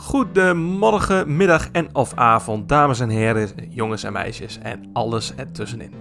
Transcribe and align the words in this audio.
Goedemorgen, 0.00 1.36
middag 1.36 1.70
en 1.70 1.94
of 1.94 2.14
avond, 2.14 2.68
dames 2.68 3.00
en 3.00 3.08
heren, 3.08 3.48
jongens 3.68 4.02
en 4.02 4.12
meisjes 4.12 4.58
en 4.58 4.90
alles 4.92 5.34
ertussenin. 5.34 5.92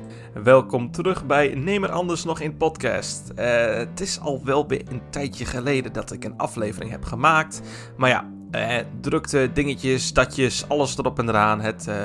Welkom 0.44 0.92
terug 0.92 1.26
bij 1.26 1.54
Neem 1.56 1.84
Anders 1.86 2.24
nog 2.24 2.40
in 2.40 2.58
podcast. 2.58 3.32
Uh, 3.36 3.46
het 3.74 4.00
is 4.00 4.20
al 4.20 4.42
wel 4.44 4.68
weer 4.68 4.84
een 4.90 5.02
tijdje 5.10 5.46
geleden 5.46 5.94
dat 5.94 6.12
ik 6.12 6.24
een 6.24 6.38
aflevering 6.38 6.92
heb 6.92 7.04
gemaakt. 7.04 7.62
Maar 7.98 8.10
ja, 8.10 8.30
uh, 8.52 8.78
drukte, 9.02 9.50
dingetjes, 9.54 10.14
datjes, 10.14 10.68
alles 10.68 10.98
erop 10.98 11.20
en 11.20 11.30
eraan. 11.30 11.62
Het, 11.62 11.86
uh, 11.90 11.96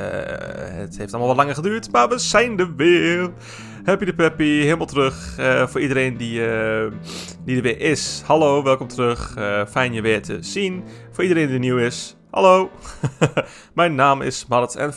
het 0.78 0.98
heeft 0.98 1.10
allemaal 1.12 1.26
wat 1.28 1.36
langer 1.36 1.54
geduurd, 1.54 1.92
maar 1.92 2.08
we 2.08 2.18
zijn 2.18 2.58
er 2.58 2.76
weer. 2.76 3.32
Happy 3.84 4.04
de 4.04 4.14
Peppy, 4.14 4.60
helemaal 4.60 4.86
terug. 4.86 5.38
Uh, 5.38 5.66
voor 5.66 5.80
iedereen 5.80 6.16
die, 6.16 6.40
die 7.44 7.56
er 7.56 7.62
weer 7.62 7.80
is. 7.80 8.22
Hallo, 8.26 8.62
welkom 8.62 8.88
terug. 8.88 9.34
Fijn 9.70 9.92
je 9.92 10.00
weer 10.00 10.22
te 10.22 10.38
zien. 10.40 10.84
Voor 11.12 11.22
iedereen 11.22 11.48
die 11.48 11.58
nieuw 11.58 11.78
is. 11.78 12.16
Hallo. 12.30 12.70
Mijn 13.74 13.94
naam 13.94 14.22
is 14.22 14.46
Marit 14.46 14.76
en 14.76 14.94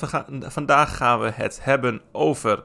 vandaag 0.52 0.98
gaan 0.98 1.20
we 1.20 1.32
het 1.34 1.60
hebben 1.62 2.02
over... 2.12 2.64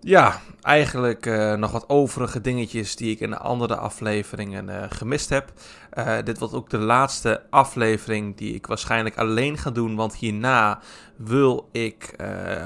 Ja, 0.00 0.40
eigenlijk 0.60 1.26
uh, 1.26 1.54
nog 1.54 1.70
wat 1.70 1.88
overige 1.88 2.40
dingetjes 2.40 2.96
die 2.96 3.10
ik 3.10 3.20
in 3.20 3.30
de 3.30 3.38
andere 3.38 3.76
afleveringen 3.76 4.68
uh, 4.68 4.82
gemist 4.88 5.28
heb. 5.28 5.52
Uh, 5.98 6.16
dit 6.24 6.38
wordt 6.38 6.54
ook 6.54 6.70
de 6.70 6.78
laatste 6.78 7.42
aflevering 7.50 8.36
die 8.36 8.54
ik 8.54 8.66
waarschijnlijk 8.66 9.16
alleen 9.16 9.58
ga 9.58 9.70
doen, 9.70 9.96
want 9.96 10.14
hierna 10.14 10.80
wil 11.16 11.68
ik 11.72 12.14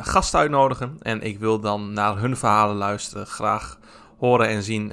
gasten 0.02 0.38
uitnodigen. 0.38 0.96
En 1.00 1.22
ik 1.22 1.38
wil 1.38 1.60
dan 1.60 1.92
naar 1.92 2.18
hun 2.18 2.36
verhalen 2.36 2.76
luisteren, 2.76 3.26
graag 3.26 3.78
horen 4.18 4.48
en 4.48 4.62
zien 4.62 4.92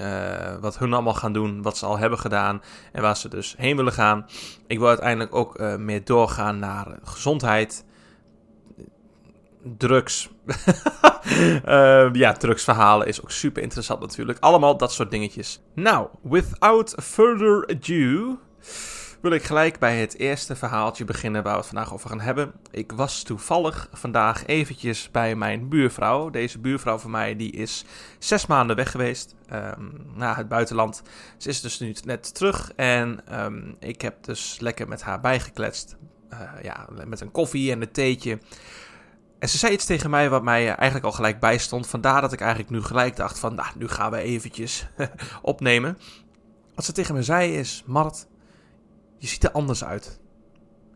wat 0.61 0.77
hun 0.77 0.93
allemaal 0.93 1.13
gaan 1.13 1.33
doen, 1.33 1.61
wat 1.61 1.77
ze 1.77 1.85
al 1.85 1.97
hebben 1.97 2.19
gedaan 2.19 2.61
en 2.91 3.01
waar 3.01 3.17
ze 3.17 3.29
dus 3.29 3.55
heen 3.57 3.75
willen 3.75 3.93
gaan. 3.93 4.25
Ik 4.67 4.79
wil 4.79 4.87
uiteindelijk 4.87 5.35
ook 5.35 5.77
meer 5.77 6.05
doorgaan 6.05 6.59
naar 6.59 6.87
gezondheid, 7.03 7.85
drugs. 9.63 10.29
uh, 11.65 12.09
ja, 12.23 12.33
drugsverhalen 12.33 13.07
is 13.07 13.21
ook 13.21 13.31
super 13.31 13.61
interessant 13.61 13.99
natuurlijk. 13.99 14.39
Allemaal 14.39 14.77
dat 14.77 14.93
soort 14.93 15.11
dingetjes. 15.11 15.61
Nou, 15.73 16.07
without 16.21 16.95
further 17.01 17.67
ado 17.67 18.37
wil 19.21 19.31
ik 19.31 19.43
gelijk 19.43 19.79
bij 19.79 19.99
het 19.99 20.17
eerste 20.17 20.55
verhaaltje 20.55 21.05
beginnen 21.05 21.43
waar 21.43 21.53
we 21.53 21.59
het 21.59 21.67
vandaag 21.67 21.93
over 21.93 22.09
gaan 22.09 22.19
hebben. 22.19 22.51
Ik 22.71 22.91
was 22.91 23.23
toevallig 23.23 23.89
vandaag 23.91 24.45
eventjes 24.45 25.11
bij 25.11 25.35
mijn 25.35 25.69
buurvrouw. 25.69 26.29
Deze 26.29 26.59
buurvrouw 26.59 26.97
van 26.97 27.11
mij 27.11 27.35
die 27.35 27.51
is 27.51 27.85
zes 28.19 28.45
maanden 28.45 28.75
weg 28.75 28.91
geweest 28.91 29.35
um, 29.53 30.11
naar 30.13 30.37
het 30.37 30.47
buitenland. 30.47 31.01
Ze 31.37 31.49
is 31.49 31.61
dus 31.61 31.79
nu 31.79 31.95
net 32.03 32.35
terug 32.35 32.71
en 32.75 33.19
um, 33.43 33.75
ik 33.79 34.01
heb 34.01 34.23
dus 34.23 34.57
lekker 34.59 34.87
met 34.87 35.01
haar 35.01 35.19
bijgekletst. 35.19 35.97
Uh, 36.33 36.39
ja, 36.61 36.87
met 37.05 37.21
een 37.21 37.31
koffie 37.31 37.71
en 37.71 37.81
een 37.81 37.91
theetje. 37.91 38.39
En 39.39 39.49
ze 39.49 39.57
zei 39.57 39.73
iets 39.73 39.85
tegen 39.85 40.09
mij 40.09 40.29
wat 40.29 40.43
mij 40.43 40.75
eigenlijk 40.75 41.05
al 41.05 41.11
gelijk 41.11 41.39
bijstond. 41.39 41.87
Vandaar 41.87 42.21
dat 42.21 42.33
ik 42.33 42.39
eigenlijk 42.39 42.69
nu 42.69 42.81
gelijk 42.81 43.15
dacht 43.15 43.39
van, 43.39 43.55
nou, 43.55 43.69
nu 43.75 43.87
gaan 43.87 44.11
we 44.11 44.17
eventjes 44.17 44.87
opnemen. 45.41 45.97
Wat 46.75 46.85
ze 46.85 46.91
tegen 46.91 47.15
me 47.15 47.23
zei 47.23 47.55
is, 47.57 47.83
Mart, 47.85 48.27
je 49.17 49.27
ziet 49.27 49.43
er 49.43 49.51
anders 49.51 49.83
uit. 49.83 50.19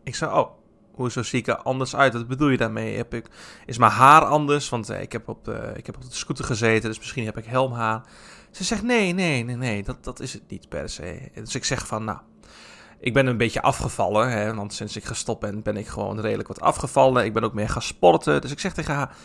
Ik 0.02 0.14
zei, 0.14 0.32
oh, 0.32 0.50
hoezo 0.92 1.22
zie 1.22 1.38
ik 1.38 1.46
er 1.46 1.56
anders 1.56 1.96
uit? 1.96 2.12
Wat 2.12 2.28
bedoel 2.28 2.48
je 2.48 2.56
daarmee? 2.56 2.96
Heb 2.96 3.14
ik, 3.14 3.28
is 3.66 3.78
mijn 3.78 3.92
haar 3.92 4.24
anders? 4.24 4.68
Want 4.68 4.88
eh, 4.88 5.02
ik, 5.02 5.12
heb 5.12 5.28
op 5.28 5.44
de, 5.44 5.72
ik 5.76 5.86
heb 5.86 5.96
op 5.96 6.02
de 6.02 6.14
scooter 6.14 6.44
gezeten, 6.44 6.88
dus 6.88 6.98
misschien 6.98 7.24
heb 7.24 7.38
ik 7.38 7.44
helmhaar. 7.44 8.02
Ze 8.50 8.64
zegt, 8.64 8.82
nee, 8.82 9.12
nee, 9.12 9.44
nee, 9.44 9.56
nee, 9.56 9.82
dat, 9.82 10.04
dat 10.04 10.20
is 10.20 10.32
het 10.32 10.42
niet 10.48 10.68
per 10.68 10.88
se. 10.88 11.30
Dus 11.34 11.54
ik 11.54 11.64
zeg 11.64 11.86
van, 11.86 12.04
nou, 12.04 12.18
ik 13.00 13.12
ben 13.12 13.26
een 13.26 13.36
beetje 13.36 13.62
afgevallen, 13.62 14.30
hè, 14.30 14.54
want 14.54 14.72
sinds 14.72 14.96
ik 14.96 15.04
gestopt 15.04 15.40
ben, 15.40 15.62
ben 15.62 15.76
ik 15.76 15.86
gewoon 15.86 16.20
redelijk 16.20 16.48
wat 16.48 16.60
afgevallen. 16.60 17.24
Ik 17.24 17.32
ben 17.32 17.44
ook 17.44 17.54
meer 17.54 17.68
gaan 17.68 17.82
sporten. 17.82 18.40
Dus 18.40 18.50
ik 18.50 18.58
zeg 18.58 18.72
tegen 18.74 18.94
haar, 18.94 19.16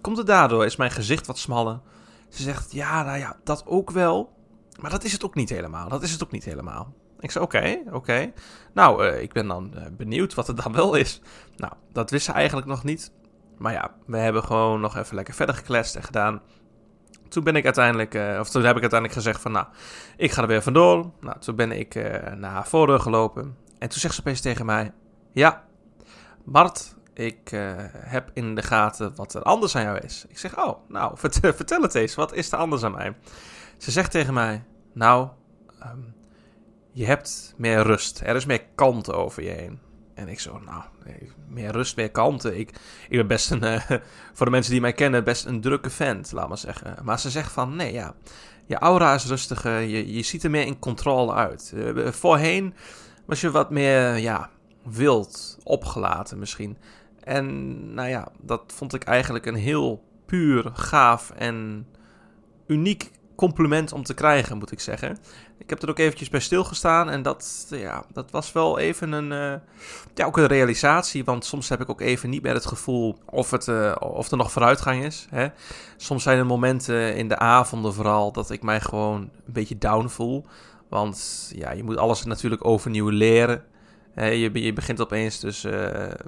komt 0.00 0.16
het 0.16 0.26
daardoor? 0.26 0.64
Is 0.64 0.76
mijn 0.76 0.90
gezicht 0.90 1.26
wat 1.26 1.38
smaller? 1.38 1.80
Ze 2.28 2.42
zegt, 2.42 2.72
ja, 2.72 3.02
nou 3.02 3.18
ja, 3.18 3.36
dat 3.44 3.62
ook 3.66 3.90
wel. 3.90 4.32
Maar 4.80 4.90
dat 4.90 5.04
is 5.04 5.12
het 5.12 5.24
ook 5.24 5.34
niet 5.34 5.50
helemaal. 5.50 5.88
Dat 5.88 6.02
is 6.02 6.12
het 6.12 6.22
ook 6.22 6.30
niet 6.30 6.44
helemaal. 6.44 6.94
Ik 7.20 7.30
zei, 7.30 7.44
oké, 7.44 7.78
oké. 7.92 8.32
Nou, 8.72 9.06
uh, 9.06 9.22
ik 9.22 9.32
ben 9.32 9.46
dan 9.46 9.72
uh, 9.74 9.82
benieuwd 9.96 10.34
wat 10.34 10.46
het 10.46 10.56
dan 10.56 10.72
wel 10.72 10.94
is. 10.94 11.20
Nou, 11.56 11.72
dat 11.92 12.10
wist 12.10 12.24
ze 12.24 12.32
eigenlijk 12.32 12.66
nog 12.66 12.84
niet. 12.84 13.12
Maar 13.58 13.72
ja, 13.72 13.94
we 14.06 14.16
hebben 14.16 14.44
gewoon 14.44 14.80
nog 14.80 14.96
even 14.96 15.14
lekker 15.14 15.34
verder 15.34 15.54
gekletst 15.54 15.96
en 15.96 16.02
gedaan 16.02 16.40
toen 17.28 17.44
ben 17.44 17.56
ik 17.56 17.64
uiteindelijk, 17.64 18.14
uh, 18.14 18.36
of 18.40 18.50
toen 18.50 18.64
heb 18.64 18.76
ik 18.76 18.80
uiteindelijk 18.80 19.20
gezegd 19.20 19.40
van, 19.40 19.52
nou, 19.52 19.66
ik 20.16 20.32
ga 20.32 20.42
er 20.42 20.48
weer 20.48 20.62
vandoor. 20.62 21.10
Nou, 21.20 21.38
toen 21.38 21.56
ben 21.56 21.72
ik 21.72 21.94
uh, 21.94 22.04
naar 22.32 22.50
haar 22.50 22.68
voordeur 22.68 23.00
gelopen. 23.00 23.56
En 23.78 23.88
toen 23.88 24.00
zegt 24.00 24.14
ze 24.14 24.20
opeens 24.20 24.40
tegen 24.40 24.66
mij, 24.66 24.92
ja, 25.32 25.64
Mart, 26.44 26.94
ik 27.14 27.52
uh, 27.52 27.72
heb 27.92 28.30
in 28.32 28.54
de 28.54 28.62
gaten 28.62 29.12
wat 29.16 29.34
er 29.34 29.42
anders 29.42 29.76
aan 29.76 29.82
jou 29.82 29.98
is. 29.98 30.24
Ik 30.28 30.38
zeg, 30.38 30.58
oh, 30.58 30.78
nou, 30.88 31.12
vertel, 31.18 31.82
het 31.82 31.94
eens, 31.94 32.14
wat 32.14 32.34
is 32.34 32.52
er 32.52 32.58
anders 32.58 32.82
aan 32.82 32.92
mij? 32.92 33.16
Ze 33.78 33.90
zegt 33.90 34.10
tegen 34.10 34.34
mij, 34.34 34.64
nou, 34.92 35.28
um, 35.82 36.14
je 36.92 37.06
hebt 37.06 37.54
meer 37.56 37.82
rust. 37.82 38.20
Er 38.20 38.36
is 38.36 38.46
meer 38.46 38.64
kalmte 38.74 39.12
over 39.12 39.42
je 39.42 39.50
heen. 39.50 39.80
En 40.14 40.28
ik 40.28 40.40
zo, 40.40 40.60
nou, 40.64 40.82
meer 41.48 41.70
rust, 41.70 41.96
meer 41.96 42.10
kalmte. 42.10 42.58
Ik, 42.58 42.70
ik 43.08 43.16
ben 43.16 43.26
best 43.26 43.50
een, 43.50 43.64
uh, 43.64 43.80
voor 44.34 44.46
de 44.46 44.52
mensen 44.52 44.72
die 44.72 44.80
mij 44.80 44.92
kennen, 44.92 45.24
best 45.24 45.44
een 45.44 45.60
drukke 45.60 45.90
vent, 45.90 46.32
laat 46.32 46.48
maar 46.48 46.58
zeggen. 46.58 46.96
Maar 47.02 47.20
ze 47.20 47.30
zegt 47.30 47.52
van, 47.52 47.76
nee 47.76 47.92
ja, 47.92 48.14
je 48.66 48.78
aura 48.78 49.14
is 49.14 49.26
rustiger, 49.26 49.80
je, 49.80 50.12
je 50.14 50.22
ziet 50.22 50.44
er 50.44 50.50
meer 50.50 50.66
in 50.66 50.78
controle 50.78 51.32
uit. 51.32 51.72
Uh, 51.74 52.08
voorheen 52.08 52.74
was 53.26 53.40
je 53.40 53.50
wat 53.50 53.70
meer, 53.70 54.16
ja, 54.16 54.50
wild, 54.82 55.58
opgelaten 55.62 56.38
misschien. 56.38 56.78
En 57.20 57.94
nou 57.94 58.08
ja, 58.08 58.28
dat 58.40 58.62
vond 58.66 58.94
ik 58.94 59.04
eigenlijk 59.04 59.46
een 59.46 59.54
heel 59.54 60.04
puur, 60.26 60.70
gaaf 60.72 61.30
en 61.30 61.86
uniek 62.66 63.10
compliment 63.34 63.92
om 63.92 64.02
te 64.02 64.14
krijgen, 64.14 64.58
moet 64.58 64.72
ik 64.72 64.80
zeggen. 64.80 65.18
Ik 65.58 65.70
heb 65.70 65.82
er 65.82 65.88
ook 65.88 65.98
eventjes 65.98 66.28
bij 66.28 66.40
stilgestaan 66.40 67.10
en 67.10 67.22
dat, 67.22 67.66
ja, 67.70 68.04
dat 68.12 68.30
was 68.30 68.52
wel 68.52 68.78
even 68.78 69.12
een, 69.12 69.32
uh, 69.32 69.60
ja, 70.14 70.26
ook 70.26 70.36
een 70.36 70.46
realisatie. 70.46 71.24
Want 71.24 71.44
soms 71.44 71.68
heb 71.68 71.80
ik 71.80 71.90
ook 71.90 72.00
even 72.00 72.30
niet 72.30 72.42
meer 72.42 72.54
het 72.54 72.66
gevoel 72.66 73.18
of, 73.24 73.50
het, 73.50 73.66
uh, 73.66 73.94
of 73.98 74.30
er 74.30 74.36
nog 74.36 74.52
vooruitgang 74.52 75.04
is. 75.04 75.26
Hè. 75.30 75.48
Soms 75.96 76.22
zijn 76.22 76.38
er 76.38 76.46
momenten 76.46 77.16
in 77.16 77.28
de 77.28 77.38
avonden 77.38 77.94
vooral 77.94 78.32
dat 78.32 78.50
ik 78.50 78.62
mij 78.62 78.80
gewoon 78.80 79.20
een 79.20 79.52
beetje 79.52 79.78
down 79.78 80.08
voel. 80.08 80.46
Want 80.88 81.50
ja, 81.54 81.72
je 81.72 81.84
moet 81.84 81.96
alles 81.96 82.24
natuurlijk 82.24 82.64
overnieuw 82.64 83.08
leren. 83.08 83.64
Je, 84.14 84.62
je 84.62 84.72
begint 84.72 85.00
opeens 85.00 85.40
dus 85.40 85.64
uh, 85.64 85.72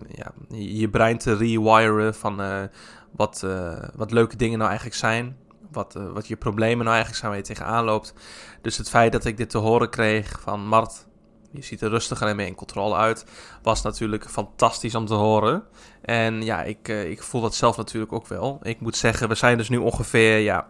ja, 0.08 0.32
je 0.48 0.88
brein 0.88 1.18
te 1.18 1.36
rewiren 1.36 2.14
van 2.14 2.42
wat, 3.10 3.46
wat 3.94 4.10
leuke 4.10 4.36
dingen 4.36 4.58
nou 4.58 4.68
eigenlijk 4.68 4.98
zijn 4.98 5.36
wat, 5.70 5.94
uh, 5.96 6.12
wat 6.12 6.28
je 6.28 6.36
problemen 6.36 6.84
nou 6.84 6.88
eigenlijk 6.96 7.16
zijn 7.18 7.30
waar 7.30 7.40
je 7.40 7.46
tegenaan 7.46 7.84
loopt. 7.84 8.14
Dus 8.62 8.76
het 8.76 8.88
feit 8.88 9.12
dat 9.12 9.24
ik 9.24 9.36
dit 9.36 9.50
te 9.50 9.58
horen 9.58 9.90
kreeg 9.90 10.40
van 10.40 10.66
Mart, 10.66 11.06
je 11.50 11.62
ziet 11.62 11.80
er 11.80 11.90
rustiger 11.90 12.28
en 12.28 12.36
meer 12.36 12.46
in 12.46 12.54
controle 12.54 12.94
uit, 12.94 13.24
was 13.62 13.82
natuurlijk 13.82 14.30
fantastisch 14.30 14.94
om 14.94 15.06
te 15.06 15.14
horen. 15.14 15.64
En 16.02 16.42
ja, 16.42 16.62
ik, 16.62 16.88
uh, 16.88 17.10
ik 17.10 17.22
voel 17.22 17.40
dat 17.40 17.54
zelf 17.54 17.76
natuurlijk 17.76 18.12
ook 18.12 18.26
wel. 18.26 18.58
Ik 18.62 18.80
moet 18.80 18.96
zeggen, 18.96 19.28
we 19.28 19.34
zijn 19.34 19.56
dus 19.56 19.68
nu 19.68 19.76
ongeveer, 19.76 20.38
ja, 20.38 20.66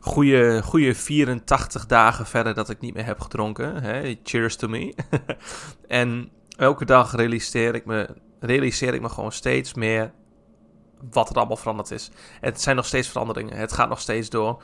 goede, 0.00 0.62
goede 0.62 0.94
84 0.94 1.86
dagen 1.86 2.26
verder 2.26 2.54
dat 2.54 2.70
ik 2.70 2.80
niet 2.80 2.94
meer 2.94 3.04
heb 3.04 3.20
gedronken. 3.20 3.82
Hè? 3.82 4.14
Cheers 4.22 4.56
to 4.56 4.68
me. 4.68 4.94
en 5.88 6.30
elke 6.56 6.84
dag 6.84 7.16
realiseer 7.16 7.74
ik 7.74 7.84
me, 7.84 8.08
realiseer 8.40 8.94
ik 8.94 9.00
me 9.00 9.08
gewoon 9.08 9.32
steeds 9.32 9.74
meer 9.74 10.12
wat 11.10 11.30
er 11.30 11.36
allemaal 11.36 11.56
veranderd 11.56 11.90
is. 11.90 12.10
Het 12.40 12.60
zijn 12.60 12.76
nog 12.76 12.86
steeds 12.86 13.08
veranderingen. 13.08 13.56
Het 13.56 13.72
gaat 13.72 13.88
nog 13.88 14.00
steeds 14.00 14.30
door. 14.30 14.62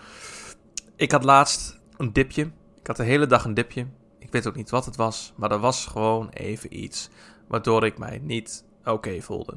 Ik 0.97 1.13
had 1.13 1.25
laatst 1.25 1.81
een 1.97 2.13
dipje. 2.13 2.43
Ik 2.81 2.87
had 2.87 2.97
de 2.97 3.05
hele 3.05 3.27
dag 3.27 3.45
een 3.45 3.55
dipje. 3.55 3.87
Ik 4.19 4.33
weet 4.33 4.47
ook 4.47 4.57
niet 4.57 4.71
wat 4.71 4.85
het 4.85 4.97
was, 4.97 5.33
maar 5.37 5.51
er 5.51 5.59
was 5.59 5.87
gewoon 5.87 6.29
even 6.29 6.81
iets 6.83 7.09
waardoor 7.49 7.85
ik 7.85 7.99
mij 7.99 8.21
niet 8.23 8.65
oké 8.85 9.21
voelde. 9.21 9.57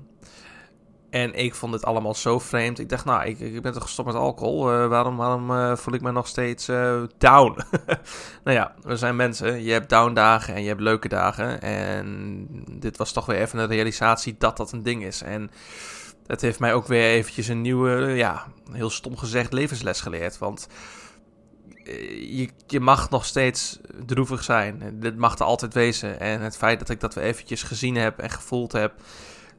En 1.13 1.33
ik 1.33 1.55
vond 1.55 1.73
het 1.73 1.85
allemaal 1.85 2.13
zo 2.13 2.39
vreemd. 2.39 2.79
Ik 2.79 2.89
dacht, 2.89 3.05
nou, 3.05 3.25
ik, 3.25 3.39
ik 3.39 3.61
ben 3.61 3.73
toch 3.73 3.83
gestopt 3.83 4.07
met 4.07 4.17
alcohol. 4.17 4.73
Uh, 4.73 4.87
waarom 4.87 5.17
waarom 5.17 5.51
uh, 5.51 5.75
voel 5.75 5.93
ik 5.93 6.01
me 6.01 6.11
nog 6.11 6.27
steeds 6.27 6.69
uh, 6.69 7.03
down? 7.17 7.61
nou 8.43 8.57
ja, 8.57 8.73
we 8.81 8.95
zijn 8.95 9.15
mensen. 9.15 9.63
Je 9.63 9.71
hebt 9.71 9.89
down 9.89 10.13
dagen 10.13 10.55
en 10.55 10.61
je 10.61 10.67
hebt 10.67 10.81
leuke 10.81 11.07
dagen. 11.07 11.61
En 11.61 12.47
dit 12.71 12.97
was 12.97 13.11
toch 13.11 13.25
weer 13.25 13.37
even 13.37 13.59
een 13.59 13.67
realisatie 13.67 14.35
dat 14.37 14.57
dat 14.57 14.71
een 14.71 14.83
ding 14.83 15.03
is. 15.03 15.21
En 15.21 15.51
het 16.27 16.41
heeft 16.41 16.59
mij 16.59 16.73
ook 16.73 16.87
weer 16.87 17.09
eventjes 17.09 17.47
een 17.47 17.61
nieuwe, 17.61 18.13
ja, 18.15 18.47
heel 18.71 18.89
stom 18.89 19.17
gezegd, 19.17 19.53
levensles 19.53 20.01
geleerd. 20.01 20.37
Want 20.37 20.67
eh, 21.83 22.37
je, 22.37 22.49
je 22.67 22.79
mag 22.79 23.09
nog 23.09 23.25
steeds 23.25 23.79
droevig 24.05 24.43
zijn. 24.43 24.99
Dit 24.99 25.17
mag 25.17 25.35
er 25.39 25.45
altijd 25.45 25.73
wezen. 25.73 26.19
En 26.19 26.41
het 26.41 26.57
feit 26.57 26.79
dat 26.79 26.89
ik 26.89 26.99
dat 26.99 27.13
weer 27.13 27.23
eventjes 27.23 27.63
gezien 27.63 27.95
heb 27.95 28.19
en 28.19 28.29
gevoeld 28.29 28.71
heb, 28.71 28.93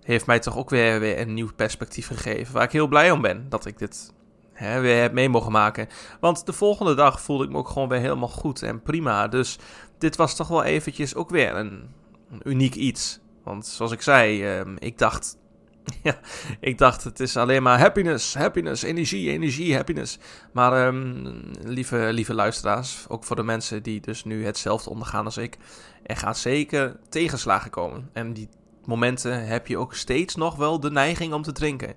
heeft 0.02 0.26
mij 0.26 0.38
toch 0.38 0.56
ook 0.56 0.70
weer, 0.70 1.00
weer 1.00 1.20
een 1.20 1.34
nieuw 1.34 1.52
perspectief 1.56 2.06
gegeven. 2.06 2.54
Waar 2.54 2.62
ik 2.64 2.72
heel 2.72 2.88
blij 2.88 3.10
om 3.10 3.20
ben 3.20 3.46
dat 3.48 3.66
ik 3.66 3.78
dit 3.78 4.12
hè, 4.52 4.80
weer 4.80 5.00
heb 5.00 5.12
mee 5.12 5.28
mogen 5.28 5.52
maken. 5.52 5.88
Want 6.20 6.46
de 6.46 6.52
volgende 6.52 6.94
dag 6.94 7.20
voelde 7.20 7.44
ik 7.44 7.50
me 7.50 7.58
ook 7.58 7.68
gewoon 7.68 7.88
weer 7.88 8.00
helemaal 8.00 8.28
goed 8.28 8.62
en 8.62 8.82
prima. 8.82 9.28
Dus 9.28 9.58
dit 9.98 10.16
was 10.16 10.36
toch 10.36 10.48
wel 10.48 10.62
eventjes 10.62 11.14
ook 11.14 11.30
weer 11.30 11.56
een, 11.56 11.88
een 12.30 12.40
uniek 12.44 12.74
iets 12.74 13.20
Want 13.44 13.66
zoals 13.66 13.92
ik 13.92 14.02
zei, 14.02 14.44
ehm, 14.44 14.76
ik 14.78 14.98
dacht 14.98 15.36
Ja, 16.02 16.18
ik 16.60 16.78
dacht 16.78 17.04
het 17.04 17.20
is 17.20 17.36
alleen 17.36 17.62
maar 17.62 17.78
happiness, 17.78 18.34
happiness, 18.34 18.82
energie, 18.82 19.30
energie, 19.30 19.74
happiness. 19.74 20.18
Maar 20.52 20.86
um, 20.86 21.42
lieve, 21.62 22.08
lieve 22.12 22.34
luisteraars, 22.34 23.04
ook 23.08 23.24
voor 23.24 23.36
de 23.36 23.42
mensen 23.42 23.82
die 23.82 24.00
dus 24.00 24.24
nu 24.24 24.44
hetzelfde 24.44 24.90
ondergaan 24.90 25.24
als 25.24 25.36
ik, 25.36 25.58
er 26.02 26.16
gaan 26.16 26.34
zeker 26.34 26.96
tegenslagen 27.08 27.70
komen. 27.70 28.10
En 28.12 28.32
die 28.32 28.48
momenten 28.84 29.46
heb 29.46 29.66
je 29.66 29.78
ook 29.78 29.94
steeds 29.94 30.34
nog 30.34 30.56
wel 30.56 30.80
de 30.80 30.90
neiging 30.90 31.32
om 31.32 31.42
te 31.42 31.52
drinken. 31.52 31.94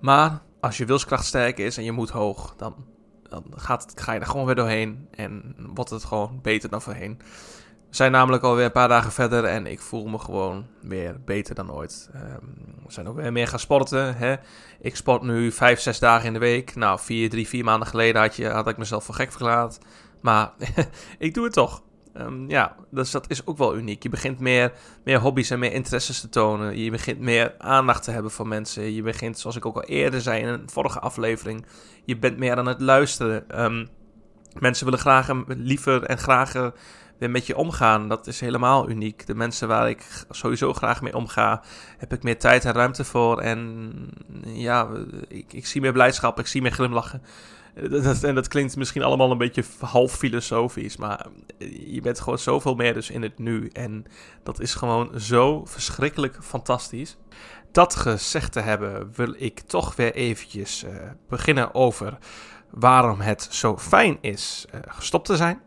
Maar 0.00 0.42
als 0.60 0.76
je 0.76 0.84
wilskracht 0.84 1.24
sterk 1.24 1.58
is 1.58 1.76
en 1.76 1.84
je 1.84 1.92
moed 1.92 2.10
hoog, 2.10 2.54
dan, 2.56 2.74
dan 3.22 3.44
gaat 3.56 3.92
ga 3.94 4.12
je 4.12 4.20
er 4.20 4.26
gewoon 4.26 4.46
weer 4.46 4.54
doorheen 4.54 5.08
en 5.10 5.54
wordt 5.74 5.90
het 5.90 6.04
gewoon 6.04 6.38
beter 6.42 6.70
dan 6.70 6.82
voorheen. 6.82 7.20
Zijn 7.90 8.12
namelijk 8.12 8.42
alweer 8.42 8.64
een 8.64 8.72
paar 8.72 8.88
dagen 8.88 9.12
verder 9.12 9.44
en 9.44 9.66
ik 9.66 9.80
voel 9.80 10.06
me 10.06 10.18
gewoon 10.18 10.66
weer 10.82 11.20
beter 11.24 11.54
dan 11.54 11.72
ooit. 11.72 12.10
Um, 12.14 12.54
we 12.86 12.92
zijn 12.92 13.08
ook 13.08 13.16
weer 13.16 13.32
meer 13.32 13.48
gaan 13.48 13.58
sporten. 13.58 14.16
Hè? 14.16 14.34
Ik 14.80 14.96
sport 14.96 15.22
nu 15.22 15.52
vijf, 15.52 15.80
zes 15.80 15.98
dagen 15.98 16.26
in 16.26 16.32
de 16.32 16.38
week. 16.38 16.74
Nou, 16.74 16.98
vier, 17.00 17.30
drie, 17.30 17.48
vier 17.48 17.64
maanden 17.64 17.88
geleden 17.88 18.20
had, 18.20 18.36
je, 18.36 18.48
had 18.48 18.68
ik 18.68 18.76
mezelf 18.76 19.04
voor 19.04 19.14
gek 19.14 19.30
verklaard. 19.30 19.78
Maar 20.20 20.52
ik 21.18 21.34
doe 21.34 21.44
het 21.44 21.52
toch. 21.52 21.82
Um, 22.14 22.48
ja, 22.50 22.76
dus 22.90 23.10
dat 23.10 23.30
is 23.30 23.46
ook 23.46 23.58
wel 23.58 23.76
uniek. 23.76 24.02
Je 24.02 24.08
begint 24.08 24.38
meer, 24.38 24.72
meer 25.04 25.18
hobby's 25.18 25.50
en 25.50 25.58
meer 25.58 25.72
interesses 25.72 26.20
te 26.20 26.28
tonen. 26.28 26.78
Je 26.78 26.90
begint 26.90 27.18
meer 27.18 27.54
aandacht 27.58 28.02
te 28.02 28.10
hebben 28.10 28.30
voor 28.30 28.48
mensen. 28.48 28.92
Je 28.92 29.02
begint, 29.02 29.38
zoals 29.38 29.56
ik 29.56 29.66
ook 29.66 29.76
al 29.76 29.84
eerder 29.84 30.20
zei 30.20 30.42
in 30.42 30.48
een 30.48 30.70
vorige 30.70 31.00
aflevering, 31.00 31.66
je 32.04 32.18
bent 32.18 32.38
meer 32.38 32.56
aan 32.56 32.66
het 32.66 32.80
luisteren. 32.80 33.64
Um, 33.64 33.88
mensen 34.58 34.84
willen 34.84 35.00
graag, 35.00 35.30
liever 35.46 36.02
en 36.02 36.18
graag 36.18 36.72
weer 37.18 37.30
met 37.30 37.46
je 37.46 37.56
omgaan. 37.56 38.08
Dat 38.08 38.26
is 38.26 38.40
helemaal 38.40 38.88
uniek. 38.88 39.26
De 39.26 39.34
mensen 39.34 39.68
waar 39.68 39.88
ik 39.88 40.24
sowieso 40.30 40.72
graag 40.72 41.02
mee 41.02 41.16
omga, 41.16 41.62
heb 41.98 42.12
ik 42.12 42.22
meer 42.22 42.38
tijd 42.38 42.64
en 42.64 42.72
ruimte 42.72 43.04
voor. 43.04 43.40
En 43.40 43.92
ja, 44.44 44.88
ik, 45.28 45.52
ik 45.52 45.66
zie 45.66 45.80
meer 45.80 45.92
blijdschap, 45.92 46.38
ik 46.38 46.46
zie 46.46 46.62
meer 46.62 46.72
glimlachen. 46.72 47.22
Dat, 47.90 48.22
en 48.22 48.34
dat 48.34 48.48
klinkt 48.48 48.76
misschien 48.76 49.02
allemaal 49.02 49.30
een 49.30 49.38
beetje 49.38 49.64
half 49.80 50.12
filosofisch, 50.12 50.96
maar 50.96 51.26
je 51.86 52.00
bent 52.00 52.20
gewoon 52.20 52.38
zoveel 52.38 52.74
meer 52.74 52.94
dus 52.94 53.10
in 53.10 53.22
het 53.22 53.38
nu. 53.38 53.68
En 53.72 54.04
dat 54.42 54.60
is 54.60 54.74
gewoon 54.74 55.20
zo 55.20 55.64
verschrikkelijk 55.64 56.38
fantastisch. 56.40 57.16
Dat 57.72 57.96
gezegd 57.96 58.52
te 58.52 58.60
hebben, 58.60 59.12
wil 59.14 59.34
ik 59.38 59.60
toch 59.60 59.96
weer 59.96 60.14
eventjes 60.14 60.84
uh, 60.84 60.90
beginnen 61.28 61.74
over 61.74 62.18
waarom 62.70 63.20
het 63.20 63.48
zo 63.50 63.78
fijn 63.78 64.18
is 64.20 64.66
gestopt 64.86 65.26
te 65.26 65.36
zijn. 65.36 65.60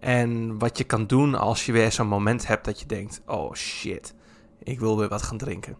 En 0.00 0.58
wat 0.58 0.78
je 0.78 0.84
kan 0.84 1.06
doen 1.06 1.34
als 1.34 1.66
je 1.66 1.72
weer 1.72 1.92
zo'n 1.92 2.06
moment 2.06 2.46
hebt 2.46 2.64
dat 2.64 2.80
je 2.80 2.86
denkt: 2.86 3.20
oh 3.26 3.54
shit, 3.54 4.14
ik 4.62 4.80
wil 4.80 4.98
weer 4.98 5.08
wat 5.08 5.22
gaan 5.22 5.38
drinken. 5.38 5.76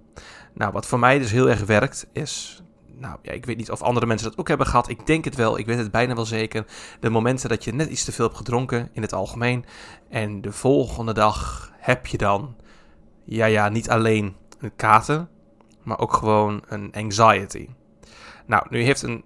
Nou, 0.55 0.73
wat 0.73 0.87
voor 0.87 0.99
mij 0.99 1.19
dus 1.19 1.31
heel 1.31 1.49
erg 1.49 1.65
werkt, 1.65 2.07
is. 2.13 2.63
Nou 2.87 3.19
ja, 3.23 3.33
ik 3.33 3.47
weet 3.47 3.57
niet 3.57 3.71
of 3.71 3.83
andere 3.83 4.07
mensen 4.07 4.29
dat 4.29 4.39
ook 4.39 4.49
hebben 4.49 4.67
gehad. 4.67 4.89
Ik 4.89 5.07
denk 5.07 5.25
het 5.25 5.35
wel, 5.35 5.59
ik 5.59 5.67
weet 5.67 5.79
het 5.79 5.91
bijna 5.91 6.15
wel 6.15 6.25
zeker. 6.25 6.65
De 7.01 7.11
momenten 7.11 7.49
dat 7.49 7.65
je 7.65 7.75
net 7.75 7.89
iets 7.89 8.05
te 8.05 8.13
veel 8.13 8.25
hebt 8.25 8.37
gedronken 8.37 8.89
in 8.93 9.03
het 9.03 9.13
algemeen. 9.13 9.65
En 10.09 10.41
de 10.41 10.53
volgende 10.53 11.13
dag 11.13 11.71
heb 11.77 12.07
je 12.07 12.19
dan. 12.19 12.57
Ja, 13.25 13.47
ja, 13.47 13.69
niet 13.69 13.91
alleen 13.91 14.37
een 14.59 14.77
kater, 14.77 15.27
maar 15.83 15.99
ook 15.99 16.13
gewoon 16.13 16.63
een 16.69 16.93
anxiety. 16.93 17.69
Nou, 18.47 18.67
nu 18.71 18.83
heeft 18.83 19.03
een 19.03 19.25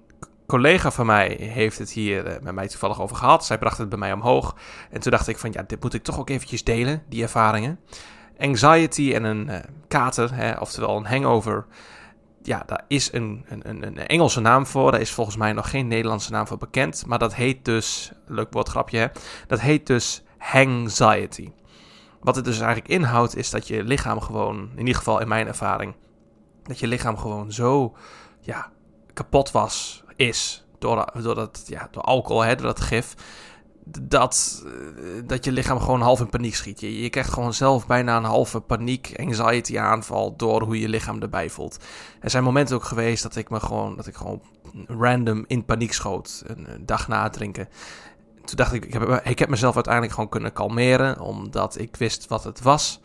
collega 0.52 0.90
van 0.90 1.06
mij 1.06 1.36
heeft 1.40 1.78
het 1.78 1.90
hier 1.90 2.26
uh, 2.26 2.32
met 2.42 2.54
mij 2.54 2.68
toevallig 2.68 3.00
over 3.00 3.16
gehad. 3.16 3.46
Zij 3.46 3.58
bracht 3.58 3.78
het 3.78 3.88
bij 3.88 3.98
mij 3.98 4.12
omhoog. 4.12 4.56
En 4.90 5.00
toen 5.00 5.10
dacht 5.10 5.28
ik 5.28 5.38
van 5.38 5.52
ja, 5.52 5.62
dit 5.66 5.82
moet 5.82 5.94
ik 5.94 6.02
toch 6.02 6.18
ook 6.18 6.30
eventjes 6.30 6.64
delen, 6.64 7.02
die 7.08 7.22
ervaringen. 7.22 7.80
Anxiety 8.38 9.12
en 9.14 9.24
een 9.24 9.48
uh, 9.48 9.56
kater, 9.88 10.34
hè, 10.34 10.52
oftewel 10.60 10.96
een 10.96 11.06
hangover. 11.06 11.66
Ja, 12.42 12.62
daar 12.66 12.84
is 12.88 13.12
een, 13.12 13.44
een, 13.48 13.86
een, 13.86 14.06
Engelse 14.06 14.40
naam 14.40 14.66
voor. 14.66 14.90
Daar 14.90 15.00
is 15.00 15.10
volgens 15.10 15.36
mij 15.36 15.52
nog 15.52 15.70
geen 15.70 15.86
Nederlandse 15.86 16.30
naam 16.30 16.46
voor 16.46 16.58
bekend. 16.58 17.06
Maar 17.06 17.18
dat 17.18 17.34
heet 17.34 17.64
dus, 17.64 18.12
leuk 18.26 18.48
woordgrapje 18.50 18.98
hè, 18.98 19.06
dat 19.46 19.60
heet 19.60 19.86
dus 19.86 20.22
anxiety. 20.52 21.52
Wat 22.20 22.36
het 22.36 22.44
dus 22.44 22.60
eigenlijk 22.60 22.88
inhoudt 22.88 23.36
is 23.36 23.50
dat 23.50 23.68
je 23.68 23.84
lichaam 23.84 24.20
gewoon, 24.20 24.70
in 24.72 24.78
ieder 24.78 24.94
geval 24.94 25.20
in 25.20 25.28
mijn 25.28 25.46
ervaring, 25.46 25.94
dat 26.62 26.78
je 26.78 26.86
lichaam 26.86 27.16
gewoon 27.16 27.52
zo 27.52 27.96
ja, 28.40 28.70
kapot 29.12 29.50
was 29.50 30.01
is 30.16 30.64
door, 30.78 31.12
door, 31.22 31.34
dat, 31.34 31.64
ja, 31.66 31.88
door 31.90 32.02
alcohol, 32.02 32.44
hè, 32.44 32.54
door 32.54 32.66
dat 32.66 32.80
gif, 32.80 33.14
dat, 33.84 34.62
eh, 34.66 34.72
dat 35.26 35.44
je 35.44 35.52
lichaam 35.52 35.80
gewoon 35.80 36.00
half 36.00 36.20
in 36.20 36.28
paniek 36.28 36.54
schiet. 36.54 36.80
Je, 36.80 37.02
je 37.02 37.10
krijgt 37.10 37.32
gewoon 37.32 37.54
zelf 37.54 37.86
bijna 37.86 38.16
een 38.16 38.24
halve 38.24 38.60
paniek, 38.60 39.12
anxiety 39.16 39.78
aanval 39.78 40.36
door 40.36 40.62
hoe 40.62 40.80
je 40.80 40.88
lichaam 40.88 41.22
erbij 41.22 41.50
voelt. 41.50 41.78
Er 42.20 42.30
zijn 42.30 42.44
momenten 42.44 42.76
ook 42.76 42.84
geweest 42.84 43.22
dat 43.22 43.36
ik 43.36 43.50
me 43.50 43.60
gewoon, 43.60 43.96
dat 43.96 44.06
ik 44.06 44.14
gewoon 44.14 44.42
random 44.86 45.44
in 45.46 45.64
paniek 45.64 45.92
schoot, 45.92 46.42
een, 46.46 46.66
dag 46.80 47.08
na 47.08 47.22
het 47.22 47.32
drinken. 47.32 47.68
Toen 48.44 48.56
dacht 48.56 48.72
ik, 48.72 48.84
ik 48.84 48.92
heb, 48.92 49.20
ik 49.24 49.38
heb 49.38 49.48
mezelf 49.48 49.74
uiteindelijk 49.74 50.14
gewoon 50.14 50.28
kunnen 50.28 50.52
kalmeren, 50.52 51.20
omdat 51.20 51.78
ik 51.78 51.96
wist 51.96 52.28
wat 52.28 52.44
het 52.44 52.62
was. 52.62 53.00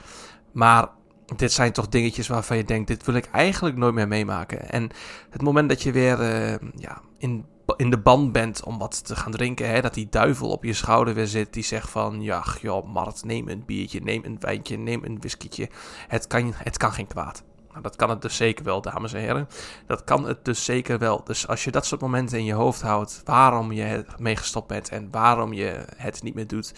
Maar 0.52 0.88
dit 1.36 1.52
zijn 1.52 1.72
toch 1.72 1.88
dingetjes 1.88 2.28
waarvan 2.28 2.58
je 2.58 2.64
denkt, 2.64 2.88
dit 2.88 3.06
wil 3.06 3.16
ik 3.16 3.26
eigenlijk 3.26 3.78
nooit 3.78 3.94
meer 3.94 4.08
meemaken. 4.08 4.70
En 4.70 4.90
het 5.30 5.42
moment 5.42 5.70
dat 5.70 5.82
je 5.84 5.92
weer 5.92 6.20
uh, 6.20 6.70
ja, 6.76 7.02
in, 7.18 7.46
in 7.76 7.90
de 7.90 7.98
band 7.98 8.32
bent 8.32 8.64
om 8.64 8.78
wat 8.78 9.06
te 9.06 9.16
gaan 9.16 9.32
drinken, 9.32 9.70
hè, 9.70 9.82
dat 9.82 9.94
die 9.94 10.08
duivel 10.10 10.50
op 10.50 10.64
je 10.64 10.74
schouder 10.74 11.14
weer 11.14 11.28
zit, 11.28 11.54
die 11.54 11.64
zegt 11.64 11.90
van, 11.90 12.22
ja, 12.22 12.44
joh, 12.62 12.88
Mart, 12.88 13.24
neem 13.24 13.48
een 13.48 13.64
biertje, 13.66 14.00
neem 14.00 14.26
een 14.26 14.38
wijntje, 14.40 14.78
neem 14.78 15.04
een 15.04 15.20
whiskietje. 15.20 15.70
Het 16.08 16.28
kan, 16.28 16.54
het 16.56 16.78
kan 16.78 16.92
geen 16.92 17.08
kwaad. 17.08 17.44
Nou, 17.70 17.82
dat 17.82 17.96
kan 17.96 18.10
het 18.10 18.22
dus 18.22 18.36
zeker 18.36 18.64
wel, 18.64 18.82
dames 18.82 19.14
en 19.14 19.20
heren. 19.20 19.48
Dat 19.86 20.04
kan 20.04 20.28
het 20.28 20.46
dus 20.46 20.66
zeker 20.66 21.00
wel. 21.00 21.24
Dus 21.24 21.48
als 21.48 21.64
je 21.64 21.72
dat 21.72 21.86
soort 21.86 22.02
momenten 22.02 22.38
in 22.38 22.46
je 22.46 22.54
hoofd 22.54 22.82
houdt, 22.82 23.22
waarom 23.26 23.72
je 23.72 24.06
mee 24.18 24.36
gestopt 24.36 24.68
bent 24.68 24.90
en 24.90 25.08
waarom 25.12 25.54
je 25.54 25.86
het 25.96 26.24
niet 26.24 26.36
meer 26.36 26.48
doet, 26.48 26.74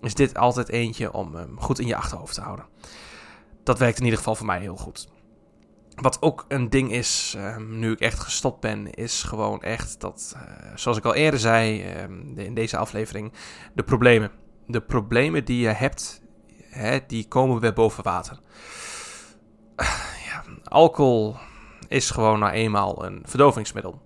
is 0.00 0.14
dit 0.14 0.36
altijd 0.36 0.68
eentje 0.68 1.12
om 1.12 1.34
um, 1.34 1.60
goed 1.60 1.78
in 1.78 1.86
je 1.86 1.96
achterhoofd 1.96 2.34
te 2.34 2.40
houden 2.40 2.64
dat 3.66 3.78
werkt 3.78 3.98
in 3.98 4.04
ieder 4.04 4.18
geval 4.18 4.34
voor 4.34 4.46
mij 4.46 4.60
heel 4.60 4.76
goed. 4.76 5.08
Wat 5.94 6.22
ook 6.22 6.44
een 6.48 6.70
ding 6.70 6.92
is, 6.92 7.34
ehm, 7.36 7.78
nu 7.78 7.92
ik 7.92 8.00
echt 8.00 8.18
gestopt 8.18 8.60
ben, 8.60 8.90
is 8.90 9.22
gewoon 9.22 9.62
echt 9.62 10.00
dat, 10.00 10.36
uh, 10.36 10.42
zoals 10.74 10.98
ik 10.98 11.04
al 11.04 11.14
eerder 11.14 11.40
zei 11.40 11.84
uh, 11.84 12.44
in 12.44 12.54
deze 12.54 12.76
aflevering, 12.76 13.32
de 13.74 13.82
problemen. 13.82 14.30
De 14.66 14.80
problemen 14.80 15.44
die 15.44 15.60
je 15.60 15.68
hebt, 15.68 16.22
hè, 16.62 16.98
die 17.06 17.28
komen 17.28 17.60
weer 17.60 17.72
boven 17.72 18.04
water. 18.04 18.38
ja, 20.30 20.44
alcohol 20.64 21.36
is 21.88 22.10
gewoon 22.10 22.38
nou 22.38 22.52
eenmaal 22.52 23.04
een 23.04 23.22
verdovingsmiddel. 23.24 24.02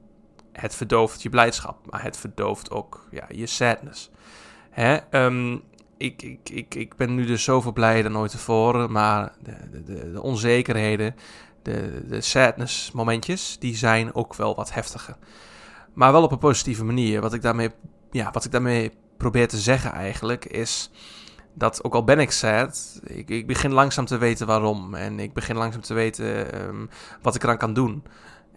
Het 0.53 0.75
verdooft 0.75 1.23
je 1.23 1.29
blijdschap, 1.29 1.91
maar 1.91 2.03
het 2.03 2.17
verdooft 2.17 2.71
ook 2.71 3.09
ja, 3.11 3.25
je 3.29 3.47
sadness. 3.47 4.11
Hè? 4.71 4.99
Um, 5.25 5.63
ik, 6.01 6.23
ik, 6.23 6.51
ik, 6.51 6.75
ik 6.75 6.97
ben 6.97 7.15
nu 7.15 7.27
dus 7.27 7.45
zoveel 7.45 7.73
blijer 7.73 8.03
dan 8.03 8.17
ooit 8.17 8.31
tevoren. 8.31 8.93
Maar 8.93 9.33
de, 9.43 9.83
de, 9.85 10.13
de 10.13 10.23
onzekerheden, 10.23 11.15
de, 11.63 12.03
de 12.09 12.21
sadness 12.21 12.93
momentjes, 12.93 13.57
die 13.59 13.77
zijn 13.77 14.15
ook 14.15 14.35
wel 14.35 14.55
wat 14.55 14.73
heftiger. 14.73 15.17
Maar 15.95 16.13
wel 16.13 16.23
op 16.23 16.33
een 16.33 16.39
positieve 16.39 16.85
manier. 16.85 17.21
Wat 17.21 17.35
ik 17.35 17.43
daarmee, 17.43 17.71
ja, 18.11 18.31
wat 18.31 18.45
ik 18.45 18.51
daarmee 18.51 18.91
probeer 19.17 19.49
te 19.49 19.59
zeggen 19.59 19.93
eigenlijk 19.93 20.45
is 20.45 20.91
dat 21.55 21.85
ook 21.85 21.95
al 21.95 22.05
ben 22.05 22.19
ik 22.19 22.31
sad, 22.31 23.01
ik, 23.05 23.29
ik 23.29 23.47
begin 23.47 23.73
langzaam 23.73 24.05
te 24.05 24.19
weten 24.19 24.47
waarom. 24.47 24.95
En 24.95 25.21
ik 25.21 25.33
begin 25.33 25.57
langzaam 25.57 25.83
te 25.83 25.95
weten 25.95 26.61
um, 26.65 26.89
wat 27.23 27.35
ik 27.35 27.43
eraan 27.43 27.59
kan 27.59 27.73
doen. 27.73 28.03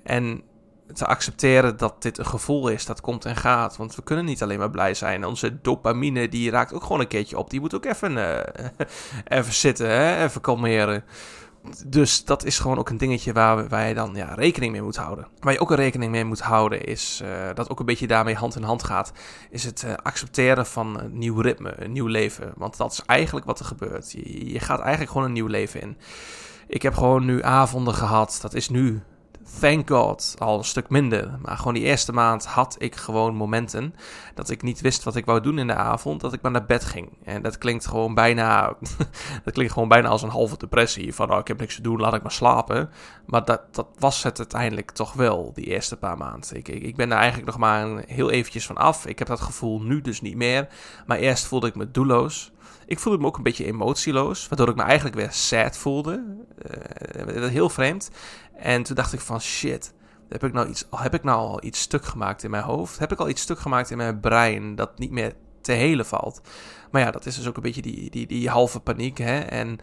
En 0.03 0.43
te 0.93 1.05
accepteren 1.05 1.77
dat 1.77 2.01
dit 2.01 2.17
een 2.17 2.25
gevoel 2.25 2.67
is 2.67 2.85
dat 2.85 3.01
komt 3.01 3.25
en 3.25 3.35
gaat. 3.35 3.77
Want 3.77 3.95
we 3.95 4.03
kunnen 4.03 4.25
niet 4.25 4.43
alleen 4.43 4.59
maar 4.59 4.69
blij 4.69 4.93
zijn. 4.93 5.25
Onze 5.25 5.61
dopamine 5.61 6.29
die 6.29 6.49
raakt 6.49 6.73
ook 6.73 6.83
gewoon 6.83 6.99
een 6.99 7.07
keertje 7.07 7.37
op. 7.37 7.49
Die 7.49 7.59
moet 7.59 7.75
ook 7.75 7.85
even, 7.85 8.11
uh, 8.11 8.37
even 9.37 9.53
zitten, 9.53 9.89
hè? 9.89 10.23
even 10.23 10.41
kalmeren. 10.41 11.03
Dus 11.87 12.25
dat 12.25 12.45
is 12.45 12.59
gewoon 12.59 12.77
ook 12.77 12.89
een 12.89 12.97
dingetje 12.97 13.33
waar, 13.33 13.87
je 13.87 13.93
dan 13.93 14.15
ja, 14.15 14.33
rekening 14.33 14.71
mee 14.71 14.81
moet 14.81 14.95
houden. 14.95 15.27
Waar 15.39 15.53
je 15.53 15.59
ook 15.59 15.69
een 15.69 15.75
rekening 15.75 16.11
mee 16.11 16.25
moet 16.25 16.39
houden 16.39 16.83
is, 16.85 17.21
uh, 17.23 17.29
dat 17.53 17.69
ook 17.69 17.79
een 17.79 17.85
beetje 17.85 18.07
daarmee 18.07 18.35
hand 18.35 18.55
in 18.55 18.63
hand 18.63 18.83
gaat, 18.83 19.11
is 19.49 19.63
het 19.63 19.83
uh, 19.85 19.93
accepteren 19.93 20.65
van 20.65 20.99
een 20.99 21.17
nieuw 21.17 21.39
ritme, 21.39 21.73
een 21.77 21.91
nieuw 21.91 22.07
leven. 22.07 22.53
Want 22.55 22.77
dat 22.77 22.91
is 22.91 23.01
eigenlijk 23.05 23.45
wat 23.45 23.59
er 23.59 23.65
gebeurt. 23.65 24.11
Je 24.51 24.59
gaat 24.59 24.79
eigenlijk 24.79 25.11
gewoon 25.11 25.27
een 25.27 25.33
nieuw 25.33 25.47
leven 25.47 25.81
in. 25.81 25.97
Ik 26.67 26.81
heb 26.81 26.93
gewoon 26.93 27.25
nu 27.25 27.43
avonden 27.43 27.93
gehad, 27.93 28.39
dat 28.41 28.53
is 28.53 28.69
nu 28.69 29.03
thank 29.59 29.89
God, 29.89 30.35
al 30.37 30.57
een 30.57 30.63
stuk 30.63 30.89
minder. 30.89 31.37
Maar 31.41 31.57
gewoon 31.57 31.73
die 31.73 31.83
eerste 31.83 32.13
maand 32.13 32.45
had 32.45 32.75
ik 32.79 32.95
gewoon 32.95 33.35
momenten 33.35 33.95
dat 34.33 34.49
ik 34.49 34.61
niet 34.61 34.81
wist 34.81 35.03
wat 35.03 35.15
ik 35.15 35.25
wou 35.25 35.41
doen 35.41 35.59
in 35.59 35.67
de 35.67 35.75
avond, 35.75 36.21
dat 36.21 36.33
ik 36.33 36.41
maar 36.41 36.51
naar 36.51 36.65
bed 36.65 36.85
ging. 36.85 37.09
En 37.23 37.41
dat 37.41 37.57
klinkt 37.57 37.87
gewoon 37.87 38.13
bijna, 38.13 38.75
dat 39.43 39.53
klinkt 39.53 39.73
gewoon 39.73 39.87
bijna 39.87 40.07
als 40.07 40.21
een 40.21 40.29
halve 40.29 40.57
depressie. 40.57 41.15
Van, 41.15 41.31
oh, 41.31 41.39
ik 41.39 41.47
heb 41.47 41.59
niks 41.59 41.75
te 41.75 41.81
doen, 41.81 41.99
laat 41.99 42.13
ik 42.13 42.21
maar 42.21 42.31
slapen. 42.31 42.89
Maar 43.25 43.45
dat, 43.45 43.61
dat 43.71 43.87
was 43.99 44.23
het 44.23 44.37
uiteindelijk 44.37 44.91
toch 44.91 45.13
wel, 45.13 45.51
die 45.53 45.65
eerste 45.65 45.97
paar 45.97 46.17
maanden. 46.17 46.57
Ik, 46.57 46.67
ik, 46.67 46.83
ik 46.83 46.95
ben 46.95 47.11
er 47.11 47.17
eigenlijk 47.17 47.47
nog 47.47 47.57
maar 47.57 48.03
heel 48.07 48.29
eventjes 48.29 48.65
van 48.65 48.77
af. 48.77 49.05
Ik 49.05 49.19
heb 49.19 49.27
dat 49.27 49.41
gevoel 49.41 49.81
nu 49.81 50.01
dus 50.01 50.21
niet 50.21 50.35
meer. 50.35 50.67
Maar 51.05 51.17
eerst 51.17 51.45
voelde 51.45 51.67
ik 51.67 51.75
me 51.75 51.91
doelloos. 51.91 52.51
Ik 52.93 52.99
voelde 52.99 53.19
me 53.19 53.25
ook 53.25 53.37
een 53.37 53.43
beetje 53.43 53.65
emotieloos, 53.65 54.47
waardoor 54.47 54.69
ik 54.69 54.75
me 54.75 54.81
eigenlijk 54.81 55.15
weer 55.15 55.31
sad 55.31 55.77
voelde. 55.77 56.23
Uh, 57.27 57.47
heel 57.47 57.69
vreemd. 57.69 58.09
En 58.55 58.83
toen 58.83 58.95
dacht 58.95 59.13
ik 59.13 59.19
van 59.19 59.41
shit, 59.41 59.93
heb 60.29 60.43
ik, 60.43 60.53
nou 60.53 60.69
iets, 60.69 60.87
heb 60.91 61.13
ik 61.13 61.23
nou 61.23 61.37
al 61.37 61.63
iets 61.63 61.79
stuk 61.79 62.05
gemaakt 62.05 62.43
in 62.43 62.49
mijn 62.49 62.63
hoofd? 62.63 62.99
Heb 62.99 63.11
ik 63.11 63.19
al 63.19 63.29
iets 63.29 63.41
stuk 63.41 63.59
gemaakt 63.59 63.91
in 63.91 63.97
mijn 63.97 64.19
brein 64.19 64.75
dat 64.75 64.99
niet 64.99 65.11
meer 65.11 65.33
te 65.61 65.71
helen 65.71 66.05
valt? 66.05 66.41
Maar 66.91 67.01
ja, 67.01 67.11
dat 67.11 67.25
is 67.25 67.35
dus 67.35 67.47
ook 67.47 67.55
een 67.55 67.61
beetje 67.61 67.81
die, 67.81 68.09
die, 68.09 68.27
die 68.27 68.49
halve 68.49 68.79
paniek. 68.79 69.17
Hè? 69.17 69.39
En 69.39 69.79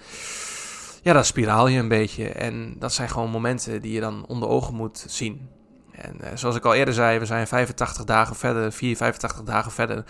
ja, 1.02 1.12
dan 1.12 1.24
spiraal 1.24 1.66
je 1.66 1.78
een 1.78 1.88
beetje. 1.88 2.28
En 2.28 2.74
dat 2.78 2.92
zijn 2.92 3.08
gewoon 3.08 3.30
momenten 3.30 3.82
die 3.82 3.92
je 3.92 4.00
dan 4.00 4.26
onder 4.26 4.48
ogen 4.48 4.74
moet 4.74 5.04
zien. 5.08 5.48
En 5.92 6.16
uh, 6.20 6.28
zoals 6.34 6.56
ik 6.56 6.64
al 6.64 6.74
eerder 6.74 6.94
zei, 6.94 7.18
we 7.18 7.26
zijn 7.26 7.46
85 7.46 8.04
dagen 8.04 8.36
verder, 8.36 8.72
4, 8.72 8.96
85 8.96 9.42
dagen 9.42 9.72
verder. 9.72 10.04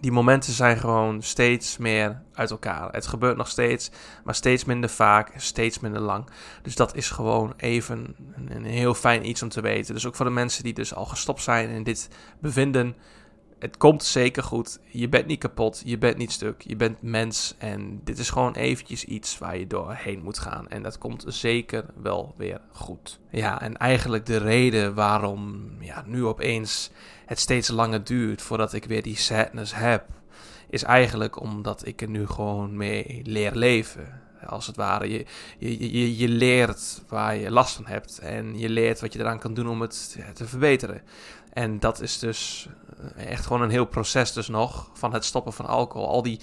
Die 0.00 0.12
momenten 0.12 0.52
zijn 0.52 0.76
gewoon 0.76 1.22
steeds 1.22 1.76
meer 1.76 2.22
uit 2.32 2.50
elkaar. 2.50 2.92
Het 2.92 3.06
gebeurt 3.06 3.36
nog 3.36 3.48
steeds, 3.48 3.90
maar 4.24 4.34
steeds 4.34 4.64
minder 4.64 4.90
vaak, 4.90 5.32
steeds 5.36 5.80
minder 5.80 6.00
lang. 6.00 6.26
Dus 6.62 6.74
dat 6.74 6.96
is 6.96 7.10
gewoon 7.10 7.54
even 7.56 8.16
een, 8.48 8.64
heel 8.64 8.94
fijn 8.94 9.28
iets 9.28 9.42
om 9.42 9.48
te 9.48 9.60
weten. 9.60 9.94
Dus 9.94 10.06
ook 10.06 10.14
voor 10.14 10.26
de 10.26 10.32
mensen 10.32 10.64
die 10.64 10.72
dus 10.72 10.94
al 10.94 11.04
gestopt 11.04 11.42
zijn 11.42 11.68
en 11.68 11.82
dit 11.82 12.08
bevinden, 12.40 12.96
het 13.58 13.76
komt 13.76 14.04
zeker 14.04 14.42
goed. 14.42 14.78
Je 14.84 15.08
bent 15.08 15.26
niet 15.26 15.38
kapot, 15.38 15.82
je 15.84 15.98
bent 15.98 16.16
niet 16.16 16.32
stuk, 16.32 16.62
je 16.62 16.76
bent 16.76 17.02
mens. 17.02 17.54
En 17.58 18.00
dit 18.04 18.18
is 18.18 18.30
gewoon 18.30 18.54
eventjes 18.54 19.04
iets 19.04 19.38
waar 19.38 19.58
je 19.58 19.66
doorheen 19.66 20.22
moet 20.22 20.38
gaan. 20.38 20.68
En 20.68 20.82
dat 20.82 20.98
komt 20.98 21.24
zeker 21.26 21.84
wel 22.02 22.34
weer 22.36 22.60
goed. 22.72 23.20
Ja, 23.30 23.60
en 23.60 23.76
eigenlijk 23.76 24.26
de 24.26 24.36
reden 24.36 24.94
waarom 24.94 25.67
ja, 25.88 26.02
nu 26.06 26.24
opeens 26.24 26.90
het 27.26 27.38
steeds 27.38 27.68
langer 27.68 28.04
duurt 28.04 28.42
voordat 28.42 28.72
ik 28.72 28.84
weer 28.84 29.02
die 29.02 29.16
sadness 29.16 29.74
heb, 29.74 30.04
is 30.70 30.82
eigenlijk 30.82 31.40
omdat 31.40 31.86
ik 31.86 32.02
er 32.02 32.08
nu 32.08 32.26
gewoon 32.26 32.76
mee 32.76 33.20
leer 33.24 33.54
leven. 33.54 34.20
Als 34.46 34.66
het 34.66 34.76
ware, 34.76 35.10
je, 35.10 35.24
je, 35.58 35.92
je, 36.00 36.16
je 36.16 36.28
leert 36.28 37.02
waar 37.08 37.36
je 37.36 37.50
last 37.50 37.74
van 37.74 37.86
hebt 37.86 38.18
en 38.18 38.58
je 38.58 38.68
leert 38.68 39.00
wat 39.00 39.12
je 39.12 39.18
eraan 39.18 39.38
kan 39.38 39.54
doen 39.54 39.68
om 39.68 39.80
het 39.80 40.18
te 40.34 40.46
verbeteren. 40.46 41.02
En 41.52 41.80
dat 41.80 42.00
is 42.00 42.18
dus 42.18 42.68
eh, 43.16 43.26
echt 43.26 43.46
gewoon 43.46 43.62
een 43.62 43.70
heel 43.70 43.86
proces 43.86 44.32
dus 44.32 44.48
nog 44.48 44.90
van 44.94 45.12
het 45.12 45.24
stoppen 45.24 45.52
van 45.52 45.66
alcohol. 45.66 46.08
Al 46.08 46.22
die, 46.22 46.40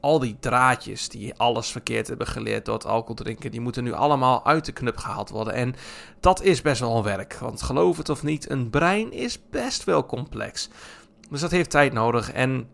al 0.00 0.18
die 0.18 0.36
draadjes 0.40 1.08
die 1.08 1.34
alles 1.34 1.70
verkeerd 1.70 2.08
hebben 2.08 2.26
geleerd 2.26 2.64
door 2.64 2.74
het 2.74 2.86
alcohol 2.86 3.14
drinken, 3.14 3.50
die 3.50 3.60
moeten 3.60 3.84
nu 3.84 3.92
allemaal 3.92 4.46
uit 4.46 4.64
de 4.64 4.72
knup 4.72 4.96
gehaald 4.96 5.30
worden. 5.30 5.54
En 5.54 5.74
dat 6.20 6.42
is 6.42 6.62
best 6.62 6.80
wel 6.80 6.96
een 6.96 7.02
werk, 7.02 7.34
want 7.34 7.62
geloof 7.62 7.96
het 7.96 8.08
of 8.08 8.22
niet, 8.22 8.50
een 8.50 8.70
brein 8.70 9.12
is 9.12 9.38
best 9.50 9.84
wel 9.84 10.06
complex. 10.06 10.68
Dus 11.30 11.40
dat 11.40 11.50
heeft 11.50 11.70
tijd 11.70 11.92
nodig 11.92 12.32
en 12.32 12.68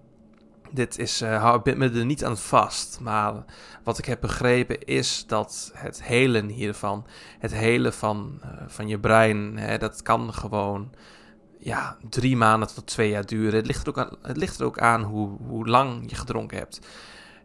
dit 0.70 0.98
is, 0.98 1.22
uh, 1.22 1.40
hou 1.42 1.60
ik 1.64 1.76
me 1.76 1.90
er 1.90 2.04
niet 2.04 2.24
aan 2.24 2.38
vast. 2.38 2.98
Maar 3.00 3.44
wat 3.84 3.98
ik 3.98 4.04
heb 4.04 4.20
begrepen 4.20 4.84
is 4.84 5.24
dat 5.26 5.72
het 5.74 6.02
helen 6.02 6.48
hiervan, 6.48 7.06
het 7.38 7.54
helen 7.54 7.92
van, 7.92 8.40
uh, 8.44 8.50
van 8.66 8.88
je 8.88 8.98
brein, 8.98 9.58
hè, 9.58 9.78
dat 9.78 10.02
kan 10.02 10.34
gewoon 10.34 10.90
ja, 11.66 11.96
drie 12.08 12.36
maanden 12.36 12.74
tot 12.74 12.86
twee 12.86 13.10
jaar 13.10 13.26
duren. 13.26 13.54
Het 13.54 13.66
ligt 13.66 13.82
er 13.82 13.88
ook 13.88 13.98
aan, 13.98 14.16
het 14.22 14.36
ligt 14.36 14.58
er 14.58 14.66
ook 14.66 14.78
aan 14.78 15.02
hoe, 15.02 15.36
hoe 15.46 15.68
lang 15.68 16.10
je 16.10 16.16
gedronken 16.16 16.58
hebt. 16.58 16.80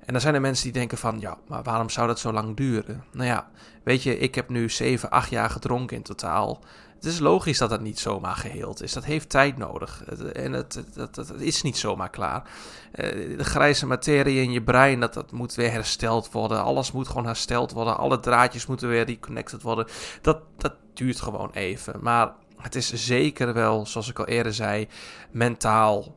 En 0.05 0.13
dan 0.13 0.21
zijn 0.21 0.35
er 0.35 0.41
mensen 0.41 0.63
die 0.63 0.73
denken 0.73 0.97
van, 0.97 1.19
ja, 1.19 1.37
maar 1.47 1.63
waarom 1.63 1.89
zou 1.89 2.07
dat 2.07 2.19
zo 2.19 2.31
lang 2.31 2.57
duren? 2.57 3.03
Nou 3.11 3.27
ja, 3.27 3.49
weet 3.83 4.03
je, 4.03 4.17
ik 4.17 4.35
heb 4.35 4.49
nu 4.49 4.69
7, 4.69 5.09
8 5.09 5.29
jaar 5.29 5.49
gedronken 5.49 5.97
in 5.97 6.03
totaal. 6.03 6.63
Het 6.95 7.05
is 7.05 7.19
logisch 7.19 7.57
dat 7.57 7.69
dat 7.69 7.81
niet 7.81 7.99
zomaar 7.99 8.35
geheeld 8.35 8.81
is. 8.81 8.93
Dat 8.93 9.05
heeft 9.05 9.29
tijd 9.29 9.57
nodig. 9.57 10.03
En 10.33 10.53
het, 10.53 10.83
dat, 10.93 11.15
dat, 11.15 11.33
is 11.39 11.61
niet 11.61 11.77
zomaar 11.77 12.09
klaar. 12.09 12.49
Eh, 12.91 13.37
de 13.37 13.43
grijze 13.43 13.85
materie 13.85 14.41
in 14.41 14.51
je 14.51 14.63
brein, 14.63 14.99
dat, 14.99 15.13
dat 15.13 15.31
moet 15.31 15.55
weer 15.55 15.71
hersteld 15.71 16.31
worden. 16.31 16.63
Alles 16.63 16.91
moet 16.91 17.07
gewoon 17.07 17.25
hersteld 17.25 17.71
worden. 17.71 17.97
Alle 17.97 18.19
draadjes 18.19 18.65
moeten 18.65 18.89
weer 18.89 19.05
reconnected 19.05 19.61
worden. 19.61 19.87
Dat, 20.21 20.41
dat 20.57 20.73
duurt 20.93 21.21
gewoon 21.21 21.51
even. 21.53 21.95
Maar 22.01 22.33
het 22.61 22.75
is 22.75 22.93
zeker 22.93 23.53
wel, 23.53 23.85
zoals 23.85 24.09
ik 24.09 24.19
al 24.19 24.27
eerder 24.27 24.53
zei, 24.53 24.87
mentaal 25.31 26.15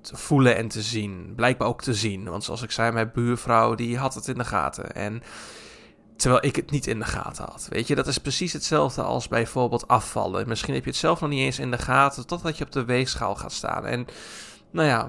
te 0.00 0.16
voelen 0.16 0.56
en 0.56 0.68
te 0.68 0.82
zien. 0.82 1.32
Blijkbaar 1.36 1.68
ook 1.68 1.82
te 1.82 1.94
zien. 1.94 2.24
Want 2.24 2.44
zoals 2.44 2.62
ik 2.62 2.70
zei, 2.70 2.92
mijn 2.92 3.10
buurvrouw 3.14 3.74
die 3.74 3.98
had 3.98 4.14
het 4.14 4.28
in 4.28 4.38
de 4.38 4.44
gaten. 4.44 4.94
En 4.94 5.22
terwijl 6.16 6.44
ik 6.44 6.56
het 6.56 6.70
niet 6.70 6.86
in 6.86 6.98
de 6.98 7.04
gaten 7.04 7.44
had. 7.44 7.66
Weet 7.70 7.86
je, 7.86 7.94
dat 7.94 8.06
is 8.06 8.18
precies 8.18 8.52
hetzelfde 8.52 9.02
als 9.02 9.28
bijvoorbeeld 9.28 9.88
afvallen. 9.88 10.48
Misschien 10.48 10.74
heb 10.74 10.84
je 10.84 10.90
het 10.90 10.98
zelf 10.98 11.20
nog 11.20 11.30
niet 11.30 11.40
eens 11.40 11.58
in 11.58 11.70
de 11.70 11.78
gaten 11.78 12.26
totdat 12.26 12.58
je 12.58 12.64
op 12.64 12.72
de 12.72 12.84
weegschaal 12.84 13.34
gaat 13.34 13.52
staan. 13.52 13.86
En 13.86 14.06
nou 14.70 14.88
ja, 14.88 15.08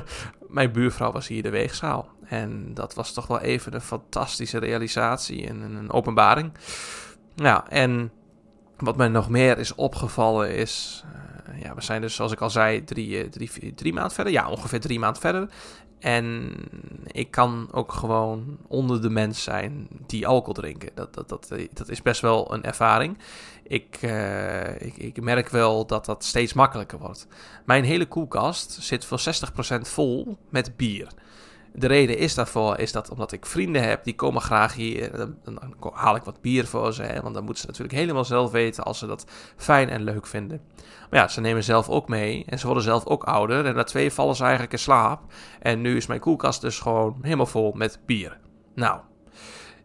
mijn 0.48 0.72
buurvrouw 0.72 1.12
was 1.12 1.28
hier 1.28 1.42
de 1.42 1.50
weegschaal. 1.50 2.08
En 2.24 2.74
dat 2.74 2.94
was 2.94 3.12
toch 3.12 3.26
wel 3.26 3.40
even 3.40 3.74
een 3.74 3.80
fantastische 3.80 4.58
realisatie 4.58 5.46
en 5.46 5.60
een 5.60 5.92
openbaring. 5.92 6.52
Ja, 7.34 7.68
en 7.68 8.12
wat 8.78 8.96
mij 8.96 9.08
nog 9.08 9.28
meer 9.28 9.58
is 9.58 9.74
opgevallen 9.74 10.54
is. 10.54 11.04
Uh, 11.48 11.62
ja, 11.62 11.74
we 11.74 11.82
zijn 11.82 12.00
dus, 12.00 12.14
zoals 12.14 12.32
ik 12.32 12.40
al 12.40 12.50
zei, 12.50 12.84
drie, 12.84 13.22
eh, 13.22 13.28
drie, 13.30 13.74
drie 13.74 13.92
maanden 13.92 14.12
verder. 14.12 14.32
Ja, 14.32 14.50
ongeveer 14.50 14.80
drie 14.80 14.98
maanden 14.98 15.20
verder. 15.20 15.48
En 15.98 16.54
ik 17.06 17.30
kan 17.30 17.68
ook 17.72 17.92
gewoon 17.92 18.58
onder 18.68 19.02
de 19.02 19.10
mens 19.10 19.42
zijn 19.42 19.88
die 20.06 20.26
alcohol 20.26 20.54
drinken. 20.54 20.90
Dat, 20.94 21.14
dat, 21.14 21.28
dat, 21.28 21.50
eh, 21.50 21.68
dat 21.72 21.88
is 21.88 22.02
best 22.02 22.20
wel 22.20 22.54
een 22.54 22.62
ervaring. 22.62 23.18
Ik, 23.62 23.98
ik, 24.78 24.96
ik, 24.96 25.20
merk 25.20 25.48
wel 25.48 25.86
dat 25.86 26.04
dat 26.04 26.24
steeds 26.24 26.52
makkelijker 26.52 26.98
wordt. 26.98 27.26
Mijn 27.64 27.84
hele 27.84 28.06
koelkast 28.06 28.76
zit 28.80 29.04
voor 29.04 29.20
60% 29.76 29.80
vol 29.80 30.38
met 30.48 30.76
bier. 30.76 31.08
De 31.78 31.86
reden 31.86 32.18
is 32.18 32.34
daarvoor 32.34 32.78
is 32.78 32.92
dat 32.92 33.10
omdat 33.10 33.32
ik 33.32 33.46
vrienden 33.46 33.82
heb 33.82 34.04
die 34.04 34.14
komen 34.14 34.42
graag 34.42 34.74
hier. 34.74 35.16
Dan, 35.16 35.36
dan 35.42 35.74
haal 35.92 36.16
ik 36.16 36.22
wat 36.22 36.40
bier 36.40 36.66
voor 36.66 36.92
ze. 36.92 37.02
Hè, 37.02 37.20
want 37.20 37.34
dan 37.34 37.44
moeten 37.44 37.62
ze 37.62 37.68
natuurlijk 37.68 37.98
helemaal 37.98 38.24
zelf 38.24 38.50
weten 38.50 38.84
als 38.84 38.98
ze 38.98 39.06
dat 39.06 39.26
fijn 39.56 39.88
en 39.88 40.02
leuk 40.02 40.26
vinden. 40.26 40.60
Maar 41.10 41.20
ja, 41.20 41.28
ze 41.28 41.40
nemen 41.40 41.64
zelf 41.64 41.88
ook 41.88 42.08
mee. 42.08 42.44
En 42.46 42.58
ze 42.58 42.66
worden 42.66 42.84
zelf 42.84 43.06
ook 43.06 43.24
ouder. 43.24 43.66
En 43.66 43.74
na 43.74 43.84
twee 43.84 44.12
vallen 44.12 44.36
ze 44.36 44.42
eigenlijk 44.42 44.72
in 44.72 44.78
slaap. 44.78 45.32
En 45.60 45.80
nu 45.80 45.96
is 45.96 46.06
mijn 46.06 46.20
koelkast 46.20 46.60
dus 46.60 46.78
gewoon 46.78 47.18
helemaal 47.22 47.46
vol 47.46 47.72
met 47.72 48.00
bier. 48.06 48.38
Nou, 48.74 49.00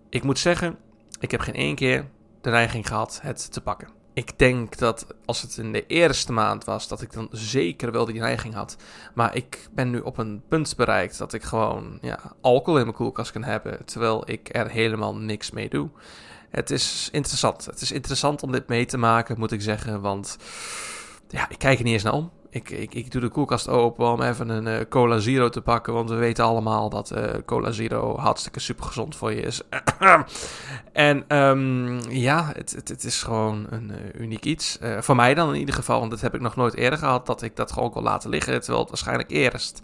ik 0.09 0.23
moet 0.23 0.39
zeggen, 0.39 0.77
ik 1.19 1.31
heb 1.31 1.39
geen 1.39 1.55
één 1.55 1.75
keer 1.75 2.05
de 2.41 2.49
neiging 2.49 2.87
gehad 2.87 3.19
het 3.23 3.51
te 3.51 3.61
pakken 3.61 4.02
ik 4.13 4.39
denk 4.39 4.77
dat 4.77 5.05
als 5.25 5.41
het 5.41 5.57
in 5.57 5.71
de 5.71 5.87
eerste 5.87 6.31
maand 6.31 6.63
was, 6.63 6.87
dat 6.87 7.01
ik 7.01 7.13
dan 7.13 7.27
zeker 7.31 7.91
wel 7.91 8.05
die 8.05 8.19
neiging 8.19 8.53
had. 8.53 8.77
Maar 9.13 9.35
ik 9.35 9.67
ben 9.71 9.89
nu 9.89 9.99
op 9.99 10.17
een 10.17 10.41
punt 10.47 10.75
bereikt 10.75 11.17
dat 11.17 11.33
ik 11.33 11.43
gewoon 11.43 11.97
ja, 12.01 12.19
alcohol 12.41 12.79
in 12.79 12.85
mijn 12.85 12.97
koelkast 12.97 13.31
kan 13.31 13.43
hebben, 13.43 13.85
terwijl 13.85 14.29
ik 14.29 14.49
er 14.51 14.69
helemaal 14.69 15.15
niks 15.15 15.51
mee 15.51 15.69
doe. 15.69 15.89
Het 16.49 16.69
is 16.69 17.09
interessant. 17.11 17.65
Het 17.65 17.81
is 17.81 17.91
interessant 17.91 18.43
om 18.43 18.51
dit 18.51 18.67
mee 18.67 18.85
te 18.85 18.97
maken, 18.97 19.39
moet 19.39 19.51
ik 19.51 19.61
zeggen, 19.61 20.01
want 20.01 20.37
ja, 21.27 21.49
ik 21.49 21.57
kijk 21.57 21.77
er 21.77 21.83
niet 21.83 21.93
eens 21.93 22.03
naar 22.03 22.13
om. 22.13 22.31
Ik, 22.53 22.69
ik, 22.69 22.93
ik 22.93 23.11
doe 23.11 23.21
de 23.21 23.29
koelkast 23.29 23.67
open 23.67 24.11
om 24.11 24.21
even 24.21 24.49
een 24.49 24.67
uh, 24.67 24.87
Cola 24.89 25.19
Zero 25.19 25.49
te 25.49 25.61
pakken. 25.61 25.93
Want 25.93 26.09
we 26.09 26.15
weten 26.15 26.43
allemaal 26.43 26.89
dat 26.89 27.11
uh, 27.11 27.23
Cola 27.45 27.71
Zero 27.71 28.17
hartstikke 28.17 28.59
super 28.59 28.85
gezond 28.85 29.15
voor 29.15 29.33
je 29.33 29.41
is. 29.41 29.61
en 30.93 31.37
um, 31.37 31.99
ja, 32.09 32.51
het, 32.55 32.71
het, 32.87 33.03
is 33.03 33.23
gewoon 33.23 33.65
een 33.69 33.91
uh, 33.91 34.21
uniek 34.21 34.45
iets. 34.45 34.79
voor 34.99 35.15
mij 35.15 35.33
dan 35.33 35.53
in 35.53 35.59
ieder 35.59 35.75
geval. 35.75 35.99
Want 35.99 36.11
dat 36.11 36.21
heb 36.21 36.35
ik 36.35 36.41
nog 36.41 36.55
nooit 36.55 36.75
eerder 36.75 36.99
gehad. 36.99 37.25
Dat 37.25 37.41
ik 37.41 37.55
dat 37.55 37.71
gewoon 37.71 37.91
kon 37.91 38.03
laten 38.03 38.29
liggen. 38.29 38.59
Terwijl 38.59 38.79
het 38.79 38.89
waarschijnlijk 38.89 39.31
eerst 39.31 39.81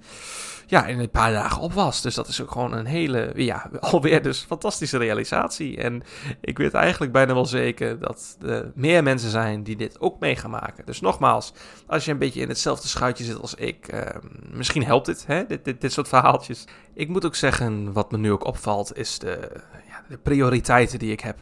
ja, 0.70 0.86
in 0.86 1.00
een 1.00 1.10
paar 1.10 1.32
dagen 1.32 1.62
op 1.62 1.74
was. 1.74 2.02
Dus 2.02 2.16
dat 2.16 2.28
is 2.28 2.42
ook 2.42 2.52
gewoon 2.52 2.74
een 2.74 2.86
hele, 2.86 3.32
ja, 3.36 3.70
alweer 3.80 4.22
dus 4.22 4.40
fantastische 4.40 4.98
realisatie. 4.98 5.78
En 5.78 6.04
ik 6.42 6.58
weet 6.58 6.74
eigenlijk 6.74 7.12
bijna 7.12 7.34
wel 7.34 7.46
zeker 7.46 8.00
dat 8.00 8.38
er 8.42 8.72
meer 8.76 9.04
mensen 9.04 9.30
zijn 9.30 9.64
die 9.64 9.76
dit 9.76 10.00
ook 10.00 10.20
mee 10.20 10.36
gaan 10.36 10.50
maken. 10.50 10.86
Dus 10.86 11.02
nogmaals, 11.02 11.54
als 11.88 12.06
je 12.06 12.12
een 12.12 12.18
beetje 12.18 12.42
in 12.42 12.48
hetzelfde 12.50 12.88
schuitje 12.88 13.24
zit 13.24 13.42
als 13.42 13.56
ik, 13.56 13.88
eh, 13.88 14.16
misschien 14.52 14.84
helpt 14.84 15.06
dit, 15.06 15.26
hè, 15.28 15.46
dit, 15.46 15.66
dit, 15.66 15.82
dit 15.82 15.94
soort 15.94 16.08
verhaaltjes. 16.08 16.66
Ik 16.94 17.08
moet 17.08 17.26
ook 17.26 17.36
zeggen, 17.36 17.94
wat 17.94 18.12
me 18.12 18.18
nu 18.18 18.32
ook 18.32 18.46
opvalt, 18.46 18.98
is 18.98 19.20
de, 19.20 19.52
ja, 19.88 20.04
de 20.10 20.18
prioriteiten 20.18 21.00
die 21.00 21.12
ik 21.12 21.20
heb. 21.20 21.38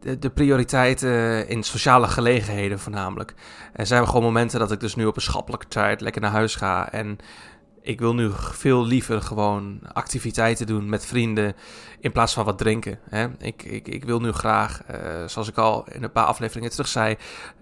De, 0.00 0.18
de, 0.18 0.30
prioriteiten 0.30 1.48
in 1.48 1.62
sociale 1.62 2.08
gelegenheden 2.08 2.78
voornamelijk. 2.78 3.34
Er 3.72 3.86
zijn 3.86 4.06
gewoon 4.06 4.22
momenten 4.22 4.58
dat 4.58 4.72
ik 4.72 4.80
dus 4.80 4.94
nu 4.94 5.06
op 5.06 5.16
een 5.16 5.22
schappelijke 5.22 5.68
tijd 5.68 6.00
lekker 6.00 6.22
naar 6.22 6.30
huis 6.30 6.54
ga 6.54 6.92
en 6.92 7.18
ik 7.82 8.00
wil 8.00 8.14
nu 8.14 8.30
veel 8.34 8.86
liever 8.86 9.22
gewoon 9.22 9.80
activiteiten 9.92 10.66
doen 10.66 10.88
met 10.88 11.06
vrienden 11.06 11.54
in 12.00 12.12
plaats 12.12 12.32
van 12.32 12.44
wat 12.44 12.58
drinken. 12.58 12.98
Hè? 13.10 13.26
Ik, 13.38 13.62
ik, 13.62 13.88
ik 13.88 14.04
wil 14.04 14.20
nu 14.20 14.32
graag, 14.32 14.80
uh, 14.90 14.96
zoals 15.26 15.48
ik 15.48 15.58
al 15.58 15.84
in 15.92 16.02
een 16.02 16.12
paar 16.12 16.24
afleveringen 16.24 16.70
terug 16.70 16.88
zei, 16.88 17.16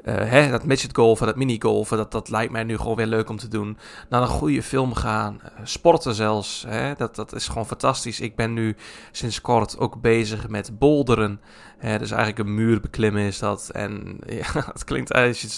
uh, 0.05 0.15
hè, 0.15 0.51
dat 0.51 0.65
midget 0.65 0.97
golfen, 0.97 1.27
dat 1.27 1.37
mini 1.37 1.57
golfen, 1.61 1.97
dat, 1.97 2.13
dat 2.13 2.29
lijkt 2.29 2.53
mij 2.53 2.65
nu 2.65 2.77
gewoon 2.77 2.97
weer 2.97 3.07
leuk 3.07 3.29
om 3.29 3.37
te 3.37 3.49
doen. 3.49 3.79
Naar 4.09 4.23
een 4.23 4.29
goede 4.29 4.63
film 4.63 4.95
gaan, 4.95 5.41
uh, 5.43 5.51
sporten 5.63 6.15
zelfs, 6.15 6.65
hè? 6.69 6.95
Dat, 6.95 7.15
dat 7.15 7.35
is 7.35 7.49
gewoon 7.49 7.67
fantastisch. 7.67 8.21
Ik 8.21 8.37
ben 8.37 8.53
nu 8.53 8.77
sinds 9.13 9.41
kort 9.41 9.79
ook 9.79 10.01
bezig 10.01 10.49
met 10.49 10.79
boulderen. 10.79 11.41
Hè? 11.79 11.99
Dus 11.99 12.11
eigenlijk 12.11 12.49
een 12.49 12.55
muur 12.55 12.81
beklimmen 12.81 13.23
is 13.23 13.39
dat. 13.39 13.71
En 13.73 14.19
ja, 14.27 14.65
het 14.73 14.85
klinkt 14.85 15.13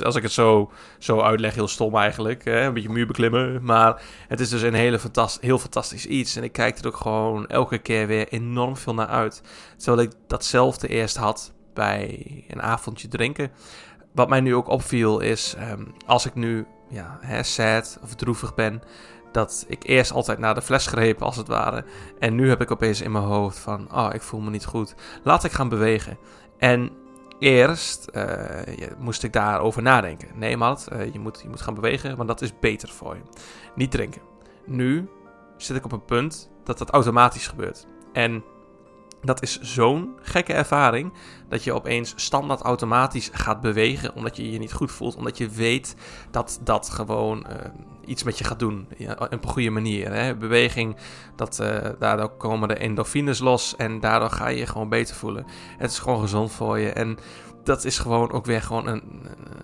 als 0.04 0.16
ik 0.16 0.22
het 0.22 0.32
zo, 0.32 0.72
zo 0.98 1.20
uitleg 1.20 1.54
heel 1.54 1.68
stom 1.68 1.96
eigenlijk, 1.96 2.44
hè? 2.44 2.60
een 2.60 2.74
beetje 2.74 2.88
muur 2.88 3.06
beklimmen. 3.06 3.64
Maar 3.64 4.02
het 4.28 4.40
is 4.40 4.49
is 4.52 4.60
dus 4.60 4.68
een 4.68 4.78
hele 4.78 4.98
fantast 4.98 5.40
heel 5.40 5.58
fantastisch 5.58 6.06
iets. 6.06 6.36
En 6.36 6.42
ik 6.42 6.52
kijk 6.52 6.78
er 6.78 6.86
ook 6.86 6.96
gewoon 6.96 7.46
elke 7.46 7.78
keer 7.78 8.06
weer 8.06 8.28
enorm 8.28 8.76
veel 8.76 8.94
naar 8.94 9.06
uit. 9.06 9.42
Terwijl 9.76 10.08
ik 10.08 10.12
datzelfde 10.26 10.88
eerst 10.88 11.16
had 11.16 11.52
bij 11.74 12.24
een 12.48 12.62
avondje 12.62 13.08
drinken. 13.08 13.50
Wat 14.12 14.28
mij 14.28 14.40
nu 14.40 14.54
ook 14.54 14.68
opviel 14.68 15.20
is, 15.20 15.54
ehm, 15.58 15.84
als 16.06 16.26
ik 16.26 16.34
nu 16.34 16.66
ja, 16.88 17.18
hè, 17.20 17.42
sad 17.42 17.98
of 18.02 18.14
droevig 18.14 18.54
ben, 18.54 18.82
dat 19.32 19.64
ik 19.68 19.82
eerst 19.82 20.12
altijd 20.12 20.38
naar 20.38 20.54
de 20.54 20.62
fles 20.62 20.86
greep 20.86 21.22
als 21.22 21.36
het 21.36 21.48
ware. 21.48 21.84
En 22.18 22.34
nu 22.34 22.48
heb 22.48 22.60
ik 22.60 22.70
opeens 22.70 23.00
in 23.00 23.12
mijn 23.12 23.24
hoofd 23.24 23.58
van, 23.58 23.94
oh, 23.94 24.10
ik 24.12 24.22
voel 24.22 24.40
me 24.40 24.50
niet 24.50 24.64
goed. 24.64 24.94
Laat 25.22 25.44
ik 25.44 25.52
gaan 25.52 25.68
bewegen. 25.68 26.18
En 26.58 26.90
eerst 27.38 28.08
uh, 28.12 28.24
moest 28.98 29.22
ik 29.22 29.32
daarover 29.32 29.82
nadenken. 29.82 30.28
Nee, 30.34 30.56
maat, 30.56 30.88
uh, 30.92 31.12
je, 31.12 31.18
moet, 31.18 31.40
je 31.42 31.48
moet 31.48 31.60
gaan 31.60 31.74
bewegen, 31.74 32.16
want 32.16 32.28
dat 32.28 32.42
is 32.42 32.58
beter 32.58 32.88
voor 32.88 33.14
je. 33.14 33.22
Niet 33.74 33.90
drinken. 33.90 34.29
Nu 34.70 35.08
zit 35.56 35.76
ik 35.76 35.84
op 35.84 35.92
een 35.92 36.04
punt 36.04 36.50
dat 36.64 36.78
dat 36.78 36.90
automatisch 36.90 37.46
gebeurt. 37.46 37.86
En 38.12 38.44
dat 39.22 39.42
is 39.42 39.60
zo'n 39.60 40.18
gekke 40.20 40.52
ervaring 40.52 41.12
dat 41.48 41.64
je 41.64 41.72
opeens 41.72 42.12
standaard 42.16 42.60
automatisch 42.60 43.30
gaat 43.32 43.60
bewegen 43.60 44.14
omdat 44.14 44.36
je 44.36 44.52
je 44.52 44.58
niet 44.58 44.72
goed 44.72 44.92
voelt. 44.92 45.16
Omdat 45.16 45.38
je 45.38 45.48
weet 45.48 45.96
dat 46.30 46.60
dat 46.64 46.90
gewoon 46.90 47.46
uh, 47.48 47.54
iets 48.04 48.22
met 48.22 48.38
je 48.38 48.44
gaat 48.44 48.58
doen. 48.58 48.88
Ja, 48.96 49.12
op 49.18 49.44
een 49.44 49.50
goede 49.50 49.70
manier. 49.70 50.12
Hè? 50.12 50.36
Beweging, 50.36 50.96
dat, 51.36 51.58
uh, 51.62 51.76
daardoor 51.98 52.28
komen 52.28 52.68
de 52.68 52.74
endorfines 52.74 53.38
los 53.38 53.76
en 53.76 54.00
daardoor 54.00 54.30
ga 54.30 54.48
je 54.48 54.58
je 54.58 54.66
gewoon 54.66 54.88
beter 54.88 55.16
voelen. 55.16 55.46
Het 55.78 55.90
is 55.90 55.98
gewoon 55.98 56.20
gezond 56.20 56.52
voor 56.52 56.78
je 56.78 56.90
en 56.90 57.18
dat 57.64 57.84
is 57.84 57.98
gewoon 57.98 58.32
ook 58.32 58.46
weer 58.46 58.62
gewoon 58.62 58.86
een, 58.86 59.02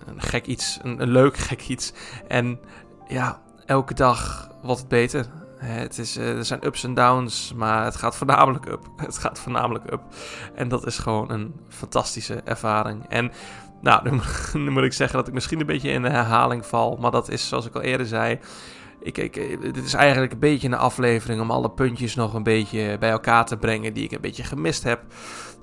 een 0.05 0.21
gek 0.21 0.45
iets. 0.45 0.79
Een 0.83 1.09
leuk 1.09 1.37
gek 1.37 1.61
iets. 1.67 1.93
En 2.27 2.59
ja, 3.07 3.41
elke 3.67 3.93
dag 3.93 4.49
het 4.61 4.87
beter. 4.87 5.25
Het 5.57 5.97
is, 5.97 6.17
eh, 6.17 6.37
er 6.37 6.45
zijn 6.45 6.65
ups 6.65 6.83
en 6.83 6.93
downs, 6.93 7.53
maar 7.55 7.83
het 7.83 7.95
gaat 7.95 8.15
voornamelijk 8.15 8.65
up. 8.65 8.85
Het 9.05 9.17
gaat 9.17 9.39
voornamelijk 9.39 9.91
up. 9.91 10.01
En 10.55 10.67
dat 10.67 10.85
is 10.85 10.97
gewoon 10.97 11.31
een 11.31 11.55
fantastische 11.69 12.41
ervaring. 12.45 13.05
En 13.09 13.31
nou, 13.81 14.09
nu, 14.53 14.69
moet 14.69 14.83
ik 14.83 14.93
zeggen 14.93 15.17
dat 15.17 15.27
ik 15.27 15.33
misschien 15.33 15.59
een 15.59 15.65
beetje 15.65 15.91
in 15.91 16.01
de 16.01 16.09
herhaling 16.09 16.65
val. 16.65 16.97
Maar 17.01 17.11
dat 17.11 17.29
is, 17.29 17.47
zoals 17.47 17.65
ik 17.65 17.75
al 17.75 17.81
eerder 17.81 18.07
zei. 18.07 18.39
Ik, 18.99 19.17
ik, 19.17 19.33
dit 19.61 19.85
is 19.85 19.93
eigenlijk 19.93 20.31
een 20.31 20.39
beetje 20.39 20.67
een 20.67 20.73
aflevering 20.73 21.41
om 21.41 21.51
alle 21.51 21.71
puntjes 21.71 22.15
nog 22.15 22.33
een 22.33 22.43
beetje 22.43 22.97
bij 22.99 23.09
elkaar 23.09 23.45
te 23.45 23.57
brengen 23.57 23.93
die 23.93 24.03
ik 24.03 24.11
een 24.11 24.21
beetje 24.21 24.43
gemist 24.43 24.83
heb. 24.83 25.01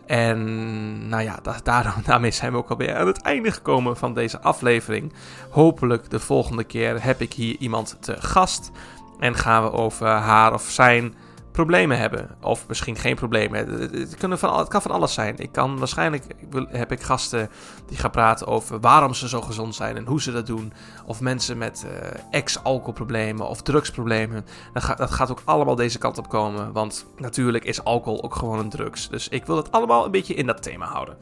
En 0.06 1.08
nou 1.08 1.22
ja, 1.22 1.38
daar, 1.62 1.94
daarmee 2.06 2.30
zijn 2.30 2.52
we 2.52 2.58
ook 2.58 2.70
alweer 2.70 2.96
aan 2.96 3.06
het 3.06 3.22
einde 3.22 3.52
gekomen 3.52 3.96
van 3.96 4.14
deze 4.14 4.40
aflevering. 4.40 5.12
Hopelijk 5.50 6.10
de 6.10 6.20
volgende 6.20 6.64
keer 6.64 7.02
heb 7.02 7.20
ik 7.20 7.32
hier 7.32 7.56
iemand 7.58 7.96
te 8.00 8.22
gast. 8.22 8.70
En 9.18 9.34
gaan 9.34 9.62
we 9.62 9.72
over 9.72 10.06
haar 10.06 10.52
of 10.52 10.62
zijn 10.62 11.14
problemen 11.54 11.98
hebben. 11.98 12.28
Of 12.40 12.68
misschien 12.68 12.96
geen 12.96 13.14
problemen. 13.14 13.68
Het, 13.80 14.16
kunnen 14.16 14.38
van, 14.38 14.68
kan 14.68 14.82
van 14.82 14.90
alles 14.90 15.14
zijn. 15.14 15.38
Ik 15.38 15.52
kan 15.52 15.78
waarschijnlijk 15.78 16.24
heb 16.68 16.92
ik 16.92 17.00
gasten 17.02 17.50
die 17.86 17.98
gaan 17.98 18.10
praten 18.10 18.46
over 18.46 18.80
waarom 18.80 19.14
ze 19.14 19.28
zo 19.28 19.40
gezond 19.40 19.74
zijn 19.74 19.96
en 19.96 20.06
hoe 20.06 20.22
ze 20.22 20.32
dat 20.32 20.46
doen. 20.46 20.72
Of 21.06 21.20
mensen 21.20 21.58
met 21.58 21.86
uh, 21.86 22.08
ex-alcoholproblemen 22.30 23.48
of 23.48 23.62
drugsproblemen. 23.62 24.44
Dat, 24.72 24.82
gaat, 24.82 24.98
dat 24.98 25.10
gaat 25.10 25.30
ook 25.30 25.42
allemaal 25.44 25.74
deze 25.74 25.98
kant 25.98 26.18
op 26.18 26.28
komen. 26.28 26.72
Want 26.72 27.06
natuurlijk 27.16 27.64
is 27.64 27.84
alcohol 27.84 28.22
ook 28.22 28.34
gewoon 28.34 28.58
een 28.58 28.70
drugs. 28.70 29.08
Dus 29.08 29.28
ik 29.28 29.46
wil 29.46 29.56
het 29.56 29.72
allemaal 29.72 30.04
een 30.04 30.10
beetje 30.10 30.34
in 30.34 30.46
dat 30.46 30.62
thema 30.62 30.86
houden. 30.86 31.16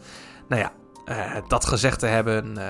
Nou 0.48 0.62
ja, 0.62 0.72
uh, 1.06 1.36
dat 1.48 1.66
gezegd 1.66 1.98
te 1.98 2.06
hebben, 2.06 2.54
uh, 2.58 2.68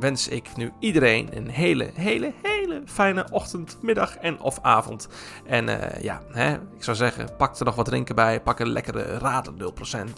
wens 0.00 0.28
ik 0.28 0.56
nu 0.56 0.72
iedereen 0.78 1.36
een 1.36 1.48
hele, 1.48 1.90
hele, 1.94 2.32
hele 2.42 2.53
fijne 2.86 3.26
ochtend, 3.30 3.78
middag 3.80 4.16
en 4.16 4.40
of 4.40 4.58
avond. 4.62 5.08
En 5.46 5.68
uh, 5.68 6.02
ja, 6.02 6.22
hè, 6.32 6.52
ik 6.52 6.82
zou 6.82 6.96
zeggen, 6.96 7.36
pak 7.36 7.58
er 7.58 7.64
nog 7.64 7.74
wat 7.74 7.84
drinken 7.84 8.14
bij. 8.14 8.40
Pak 8.40 8.58
een 8.58 8.68
lekkere 8.68 9.18
raden 9.18 9.54
0% 9.60 9.64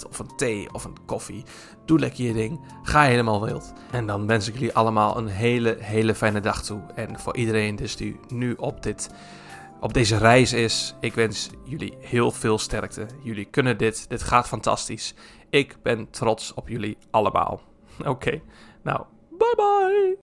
of 0.09 0.19
een 0.19 0.37
thee 0.37 0.73
of 0.73 0.85
een 0.85 0.97
koffie. 1.07 1.45
Doe 1.85 1.99
lekker 1.99 2.25
je 2.25 2.33
ding. 2.33 2.61
Ga 2.83 3.03
helemaal 3.03 3.45
wild. 3.45 3.73
En 3.91 4.07
dan 4.07 4.27
wens 4.27 4.49
ik 4.49 4.55
jullie 4.55 4.75
allemaal 4.75 5.17
een 5.17 5.29
hele, 5.29 5.77
hele 5.81 6.15
fijne 6.15 6.41
dag 6.41 6.63
toe. 6.63 6.81
En 6.95 7.21
voor 7.21 7.37
iedereen 7.37 7.77
dus 7.77 7.97
die 7.97 8.21
nu 8.29 8.53
op 8.53 8.83
dit 8.83 9.11
op 9.81 9.95
deze 9.95 10.17
reis 10.17 10.53
is. 10.53 10.95
Ik 11.01 11.15
wens 11.15 11.51
jullie 11.65 11.97
heel 12.01 12.31
veel 12.31 12.59
sterkte. 12.59 13.07
Jullie 13.23 13.45
kunnen 13.45 13.79
dit. 13.79 14.09
Dit 14.09 14.23
gaat 14.23 14.49
fantastisch. 14.49 15.15
Ik 15.51 15.77
ben 15.83 16.11
trots 16.11 16.55
op 16.55 16.69
jullie 16.69 16.97
allemaal. 17.11 17.61
Oké, 18.05 18.41
nou, 18.83 19.05
bye 19.31 19.55
bye. 19.57 20.15